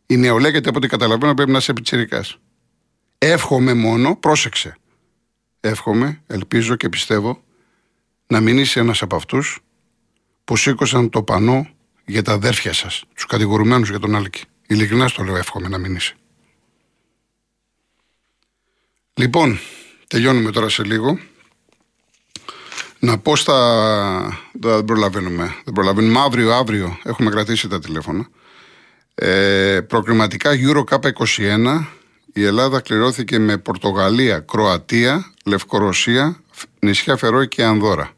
η 0.06 0.16
νεολαία, 0.16 0.58
από 0.58 0.76
ό,τι 0.76 0.88
καταλαβαίνω 0.88 1.34
πρέπει 1.34 1.50
να 1.50 1.58
είσαι 1.58 1.72
πιτσυρικά. 1.72 2.24
Εύχομαι 3.18 3.74
μόνο, 3.74 4.16
πρόσεξε. 4.16 4.76
Εύχομαι, 5.60 6.22
ελπίζω 6.26 6.76
και 6.76 6.88
πιστεύω 6.88 7.42
να 8.26 8.40
μην 8.40 8.58
είσαι 8.58 8.80
ένας 8.80 9.02
από 9.02 9.16
αυτούς 9.16 9.60
που 10.52 10.58
σήκωσαν 10.58 11.08
το 11.08 11.22
πανό 11.22 11.68
για 12.04 12.22
τα 12.22 12.32
αδέρφια 12.32 12.72
σας, 12.72 13.04
τους 13.14 13.26
κατηγορουμένους 13.26 13.88
για 13.90 13.98
τον 13.98 14.16
Άλκη. 14.16 14.42
Ειλικρινά 14.66 15.08
στο 15.08 15.22
λέω, 15.22 15.36
εύχομαι 15.36 15.68
να 15.68 15.78
μην 15.78 15.94
είσαι. 15.94 16.14
Λοιπόν, 19.14 19.58
τελειώνουμε 20.08 20.50
τώρα 20.50 20.68
σε 20.68 20.84
λίγο. 20.84 21.18
Να 22.98 23.18
πω 23.18 23.36
στα. 23.36 24.38
Δεν 24.52 24.84
προλαβαίνουμε. 24.84 25.54
Δεν 25.64 25.74
προλαβαίνουμε. 25.74 26.20
Αύριο, 26.20 26.52
αύριο 26.52 26.98
έχουμε 27.02 27.30
κρατήσει 27.30 27.68
τα 27.68 27.78
τηλέφωνα. 27.78 28.28
Ε, 29.14 29.80
προκριματικά 29.80 30.50
Euro 30.54 30.84
Cup 30.90 31.12
21. 31.36 31.86
Η 32.32 32.44
Ελλάδα 32.44 32.80
κληρώθηκε 32.80 33.38
με 33.38 33.58
Πορτογαλία, 33.58 34.38
Κροατία, 34.38 35.32
Λευκορωσία, 35.44 36.42
νησιά 36.78 37.16
Φερόη 37.16 37.48
και 37.48 37.64
Ανδώρα. 37.64 38.10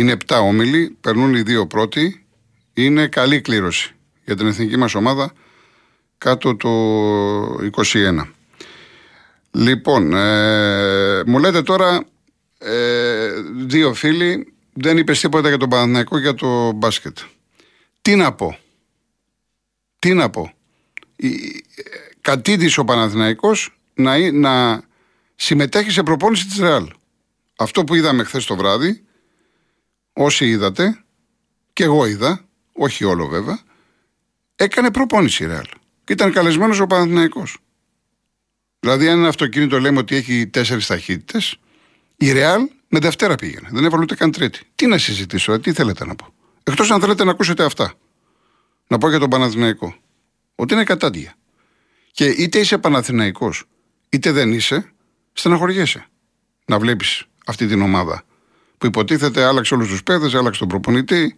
Είναι 0.00 0.16
7 0.26 0.40
όμιλοι, 0.42 0.96
περνούν 1.00 1.34
οι 1.34 1.42
δύο 1.42 1.66
πρώτοι. 1.66 2.26
Είναι 2.74 3.06
καλή 3.06 3.40
κλήρωση 3.40 3.94
για 4.24 4.36
την 4.36 4.46
εθνική 4.46 4.76
μας 4.76 4.94
ομάδα 4.94 5.32
κάτω 6.18 6.56
το 6.56 6.70
21. 7.92 8.32
Λοιπόν, 9.50 10.12
ε, 10.14 11.22
μου 11.26 11.38
λέτε 11.38 11.62
τώρα 11.62 12.04
ε, 12.58 13.30
δύο 13.66 13.94
φίλοι, 13.94 14.52
δεν 14.72 14.98
είπες 14.98 15.20
τίποτα 15.20 15.48
για 15.48 15.56
τον 15.56 15.68
Παναθηναϊκό 15.68 16.18
για 16.18 16.34
το 16.34 16.72
μπάσκετ. 16.72 17.18
Τι 18.02 18.14
να 18.16 18.32
πω; 18.32 18.58
Τι 19.98 20.14
να 20.14 20.30
πω; 20.30 20.52
Κατήντησε 22.20 22.80
ο 22.80 22.84
Παναθηναϊκός 22.84 23.78
να, 23.94 24.32
να 24.32 24.82
συμμετέχει 25.34 25.90
σε 25.90 26.02
προπόνηση 26.02 26.46
της 26.46 26.58
Ρεάλ. 26.58 26.88
Αυτό 27.58 27.84
που 27.84 27.94
είδαμε 27.94 28.24
χθες 28.24 28.44
το 28.44 28.56
βράδυ, 28.56 29.02
όσοι 30.18 30.48
είδατε, 30.48 31.04
και 31.72 31.84
εγώ 31.84 32.06
είδα, 32.06 32.44
όχι 32.72 33.04
όλο 33.04 33.26
βέβαια, 33.26 33.60
έκανε 34.56 34.90
προπόνηση 34.90 35.44
η 35.44 35.46
Ρεάλ. 35.46 35.66
Και 36.04 36.12
ήταν 36.12 36.32
καλεσμένος 36.32 36.80
ο 36.80 36.86
Παναθηναϊκός. 36.86 37.58
Δηλαδή, 38.80 39.08
αν 39.08 39.18
ένα 39.18 39.28
αυτοκίνητο 39.28 39.80
λέμε 39.80 39.98
ότι 39.98 40.16
έχει 40.16 40.46
τέσσερις 40.46 40.86
ταχύτητες, 40.86 41.56
η 42.16 42.32
Ρεάλ 42.32 42.68
με 42.88 42.98
Δευτέρα 42.98 43.34
πήγαινε. 43.34 43.68
Δεν 43.72 43.84
έβαλε 43.84 44.02
ούτε 44.02 44.14
καν 44.14 44.30
τρίτη. 44.30 44.60
Τι 44.74 44.86
να 44.86 44.98
συζητήσω, 44.98 45.60
τι 45.60 45.72
θέλετε 45.72 46.04
να 46.04 46.14
πω. 46.14 46.34
Εκτός 46.62 46.90
αν 46.90 47.00
θέλετε 47.00 47.24
να 47.24 47.30
ακούσετε 47.30 47.64
αυτά. 47.64 47.94
Να 48.88 48.98
πω 48.98 49.08
για 49.08 49.18
τον 49.18 49.30
Παναθηναϊκό. 49.30 49.96
Ότι 50.54 50.74
είναι 50.74 50.84
κατάντια. 50.84 51.34
Και 52.10 52.24
είτε 52.24 52.58
είσαι 52.58 52.78
Παναθηναϊκός, 52.78 53.64
είτε 54.08 54.32
δεν 54.32 54.52
είσαι, 54.52 54.92
στεναχωριέσαι. 55.32 56.06
Να 56.66 56.78
βλέπεις 56.78 57.24
αυτή 57.46 57.66
την 57.66 57.82
ομάδα 57.82 58.22
που 58.78 58.86
υποτίθεται 58.86 59.44
άλλαξε 59.44 59.74
όλους 59.74 59.88
τους 59.88 60.02
παίδε, 60.02 60.38
άλλαξε 60.38 60.58
τον 60.58 60.68
προπονητή. 60.68 61.36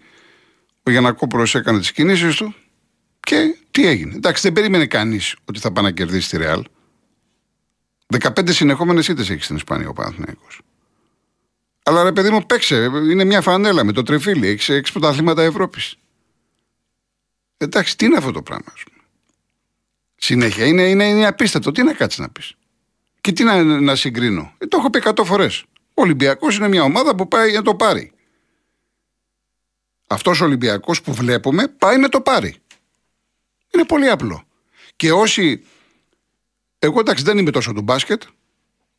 Ο 0.83 0.90
Γιανακόπουλος 0.90 1.55
έκανε 1.55 1.79
τις 1.79 1.92
κινήσεις 1.92 2.37
του. 2.37 2.55
Και 3.20 3.57
τι 3.70 3.87
έγινε. 3.87 4.14
Εντάξει, 4.14 4.42
δεν 4.42 4.53
περίμενε 4.53 4.87
κανείς 4.87 5.37
ότι 5.44 5.59
θα 5.59 5.72
πάει 5.72 5.85
να 5.85 5.90
κερδίσει 5.90 6.29
τη 6.29 6.37
Ρεάλ. 6.37 6.64
15 8.18 8.53
συνεχόμενες 8.53 9.09
ήττες 9.09 9.31
έχει 9.31 9.42
στην 9.42 9.57
Ισπανία 9.57 9.88
ο 9.88 9.92
Παναθηναϊκός. 9.92 10.61
Αλλά 11.83 12.03
ρε 12.03 12.12
παιδί 12.12 12.31
μου, 12.31 12.46
παίξε. 12.46 12.90
Είναι 13.11 13.24
μια 13.24 13.40
φανέλα 13.40 13.85
με 13.85 13.92
το 13.92 14.03
τρεφίλι. 14.03 14.46
Έχεις 14.46 14.68
έξι 14.68 14.92
πρωταθλήματα 14.92 15.42
Ευρώπης. 15.42 15.96
Εντάξει, 17.57 17.96
τι 17.96 18.05
είναι 18.05 18.16
αυτό 18.16 18.33
το 18.33 18.42
πράγμα, 18.42 18.72
ας 18.74 18.83
πούμε. 18.83 19.05
Συνέχεια 20.16 20.66
είναι, 20.66 20.83
είναι, 20.83 21.05
είναι 21.05 21.26
απίστευτο. 21.26 21.70
Τι 21.70 21.83
να 21.83 21.92
κάτσεις 21.92 22.18
να 22.18 22.29
πεις. 22.29 22.55
Και 23.20 23.33
τι 23.33 23.44
να, 23.44 23.62
να 23.62 23.94
συγκρίνω. 23.94 24.55
Ε, 24.59 24.66
το 24.66 24.76
έχω 24.76 24.90
πει 24.90 25.03
100 25.05 25.24
φορές. 25.24 25.64
Ο 26.00 26.02
Ολυμπιακός 26.02 26.56
είναι 26.56 26.68
μια 26.68 26.82
ομάδα 26.82 27.14
που 27.14 27.28
πάει 27.28 27.52
να 27.52 27.62
το 27.62 27.74
πάρει. 27.74 28.12
Αυτός 30.06 30.40
ο 30.40 30.44
Ολυμπιακός 30.44 31.02
που 31.02 31.12
βλέπουμε 31.12 31.68
πάει 31.68 31.98
να 31.98 32.08
το 32.08 32.20
πάρει. 32.20 32.56
Είναι 33.74 33.84
πολύ 33.84 34.08
απλό. 34.08 34.42
Και 34.96 35.12
όσοι. 35.12 35.64
Εγώ 36.78 37.00
εντάξει 37.00 37.24
δεν 37.24 37.38
είμαι 37.38 37.50
τόσο 37.50 37.72
του 37.72 37.82
μπάσκετ, 37.82 38.22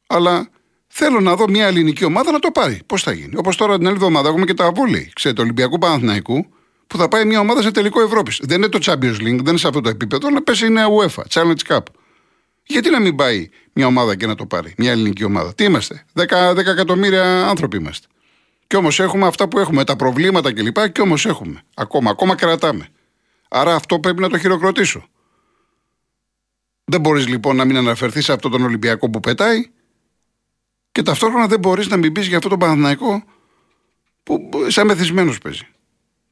αλλά 0.07 0.49
θέλω 0.87 1.19
να 1.19 1.35
δω 1.35 1.49
μια 1.49 1.67
ελληνική 1.67 2.05
ομάδα 2.05 2.31
να 2.31 2.39
το 2.39 2.51
πάρει. 2.51 2.81
Πώς 2.85 3.03
θα 3.03 3.11
γίνει. 3.11 3.35
Όπως 3.35 3.55
τώρα 3.55 3.77
την 3.77 3.85
άλλη 3.85 3.95
εβδομάδα 3.95 4.29
έχουμε 4.29 4.45
και 4.45 4.53
τα 4.53 4.71
βόλη. 4.71 5.11
Ξέρετε, 5.15 5.41
Ολυμπιακού 5.41 5.77
Παναθηναϊκού, 5.77 6.45
που 6.87 6.97
θα 6.97 7.07
πάει 7.07 7.25
μια 7.25 7.39
ομάδα 7.39 7.61
σε 7.61 7.71
τελικό 7.71 8.01
Ευρώπης. 8.01 8.39
Δεν 8.41 8.57
είναι 8.57 8.69
το 8.69 8.79
Champions 8.81 9.15
League, 9.15 9.19
δεν 9.19 9.47
είναι 9.47 9.57
σε 9.57 9.67
αυτό 9.67 9.81
το 9.81 9.89
επίπεδο, 9.89 10.27
αλλά 10.27 10.43
πέσει 10.43 10.65
είναι 10.65 10.81
UEFA, 10.99 11.23
Challenge 11.29 11.61
Cup. 11.67 11.83
Γιατί 12.71 12.89
να 12.89 12.99
μην 12.99 13.15
πάει 13.15 13.49
μια 13.73 13.88
ομάδα 13.88 14.15
και 14.15 14.27
να 14.27 14.36
το 14.36 14.45
πάρει, 14.45 14.73
μια 14.77 14.91
ελληνική 14.91 15.23
ομάδα; 15.23 15.53
Τι 15.53 15.63
είμαστε, 15.63 16.05
10, 16.13 16.25
10 16.51 16.57
εκατομμύρια 16.57 17.47
άνθρωποι 17.47 17.77
είμαστε. 17.77 18.07
Και 18.67 18.75
όμως 18.75 18.99
έχουμε 18.99 19.27
αυτά 19.27 19.47
που 19.47 19.60
έχουμε, 19.60 19.84
τα 19.84 19.95
προβλήματα 19.95 20.53
κλπ. 20.53 20.89
Και 20.91 21.01
όμως 21.01 21.25
έχουμε. 21.25 21.62
Ακόμα, 21.73 22.10
ακόμα 22.10 22.36
κρατάμε. 22.36 22.88
Άρα 23.49 23.75
αυτό 23.75 23.99
πρέπει 23.99 24.21
να 24.21 24.29
το 24.29 24.38
χειροκροτήσω. 24.38 25.07
Δεν 26.84 27.01
μπορείς 27.01 27.27
λοιπόν 27.27 27.55
να 27.55 27.65
μην 27.65 27.77
αναφερθείς 27.77 28.25
σε 28.25 28.34
αυτόν 28.34 28.51
τον 28.51 28.63
Ολυμπιακό 28.63 29.10
που 29.10 29.19
πετάει 29.19 29.69
και 30.91 31.01
ταυτόχρονα 31.01 31.47
δεν 31.47 31.60
μπορείς 31.60 31.88
να 31.88 31.97
μην 31.97 32.12
πεις 32.12 32.27
για 32.27 32.36
αυτόν 32.36 32.51
τον 32.51 32.60
Παναθηναϊκό 32.60 33.23
που 34.23 34.49
σαν 34.67 34.88
μεθυσμένος 34.88 35.38
παίζει. 35.38 35.67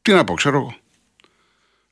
Τι 0.02 0.12
να 0.12 0.24
πω, 0.24 0.34
ξέρω 0.34 0.58
εγώ. 0.58 0.76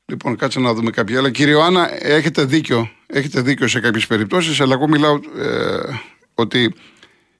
Λοιπόν, 0.10 0.36
κάτσε 0.36 0.60
να 0.60 0.74
δούμε 0.74 0.92
κάποια 0.92 1.18
άλλα. 1.20 1.32
Κύριε 1.32 1.62
Άννα, 1.62 2.06
έχετε 2.06 2.44
δίκιο, 2.44 2.90
έχετε 3.08 3.42
δίκιο 3.42 3.68
σε 3.68 3.80
κάποιες 3.80 4.08
περιπτώσεις, 4.08 4.62
αλλά 4.62 4.74
εγώ 4.74 4.88
μιλάω 4.88 5.20
ε, 5.38 6.00
ότι 6.34 6.74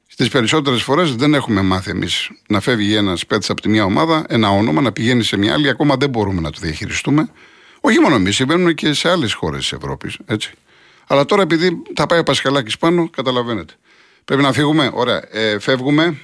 στις 0.08 0.30
περισσότερες 0.30 0.82
φορές 0.84 1.16
δεν 1.16 1.34
έχουμε 1.34 1.62
μάθει 1.62 1.90
εμείς 1.90 2.30
να 2.48 2.60
φεύγει 2.60 2.96
ένας 2.96 3.26
παίκτης 3.26 3.50
από 3.50 3.62
τη 3.62 3.70
μια 3.70 3.84
ομάδα, 3.84 4.26
ένα 4.30 4.50
όνομα, 4.50 4.82
να 4.82 4.92
πηγαίνει 4.92 5.24
σε 5.24 5.38
μια 5.38 5.54
άλλη. 5.54 5.70
Ακόμα 5.70 5.96
δεν 5.96 6.10
μπορούμε 6.10 6.42
να 6.42 6.52
το 6.52 6.60
διαχειριστούμε. 6.62 7.30
Όχι 7.82 8.00
μόνο 8.00 8.16
εμείς, 8.16 8.36
συμβαίνουν 8.36 8.74
και 8.74 8.94
σε 8.94 9.10
άλλες 9.10 9.34
χώρες 9.34 9.60
της 9.60 9.72
Ευρώπης. 9.72 10.18
Αλλά 11.08 11.26
τώρα 11.26 11.42
επειδή 11.42 11.82
θα 11.96 12.06
πάει 12.06 12.20
ο 12.20 12.24
Πασχαλάκης 12.24 12.78
πάνω, 12.78 13.10
καταλαβαίνετε. 13.10 13.74
Πρέπει 14.26 14.42
να 14.42 14.54
φύγουμε. 14.54 14.92
Ωραία. 14.94 15.24
Ε, 15.32 15.60
φεύγουμε. 15.60 16.18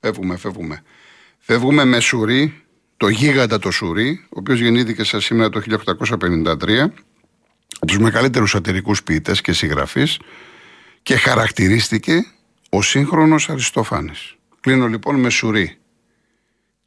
Φεύγουμε, 0.00 0.36
φεύγουμε. 0.36 0.82
Φεύγουμε 1.38 1.84
με 1.84 2.00
Σουρί, 2.00 2.62
το 3.00 3.08
γίγαντα 3.08 3.58
το 3.58 3.70
Σουρί, 3.70 4.24
ο 4.24 4.28
οποίος 4.28 4.60
γεννήθηκε 4.60 5.04
σε 5.04 5.20
σήμερα 5.20 5.48
το 5.48 5.60
1853, 5.60 6.92
από 7.74 7.86
τους 7.86 7.98
μεγαλύτερους 7.98 8.50
σατυρικούς 8.50 9.02
ποιητές 9.02 9.40
και 9.40 9.52
συγγραφείς 9.52 10.18
και 11.02 11.16
χαρακτηρίστηκε 11.16 12.26
ο 12.68 12.82
σύγχρονος 12.82 13.48
Αριστοφάνης. 13.48 14.34
Κλείνω 14.60 14.86
λοιπόν 14.86 15.20
με 15.20 15.30
Σουρί. 15.30 15.78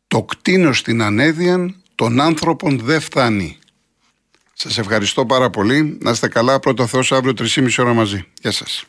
Το 0.08 0.24
κτίνο 0.24 0.74
στην 0.74 1.02
ανέδειαν 1.02 1.76
των 1.96 2.20
άνθρωπων 2.20 2.80
δεν 2.80 3.02
φτάνει. 3.02 3.58
Σας 4.54 4.78
ευχαριστώ 4.78 5.26
πάρα 5.26 5.50
πολύ. 5.50 5.98
Να 6.02 6.12
είστε 6.12 6.28
καλά. 6.28 6.60
Πρώτο 6.60 6.88
Θεός 6.88 7.12
αύριο 7.12 7.34
3,5 7.38 7.70
ώρα 7.78 7.94
μαζί. 7.94 8.26
Γεια 8.42 8.52
σας. 8.52 8.86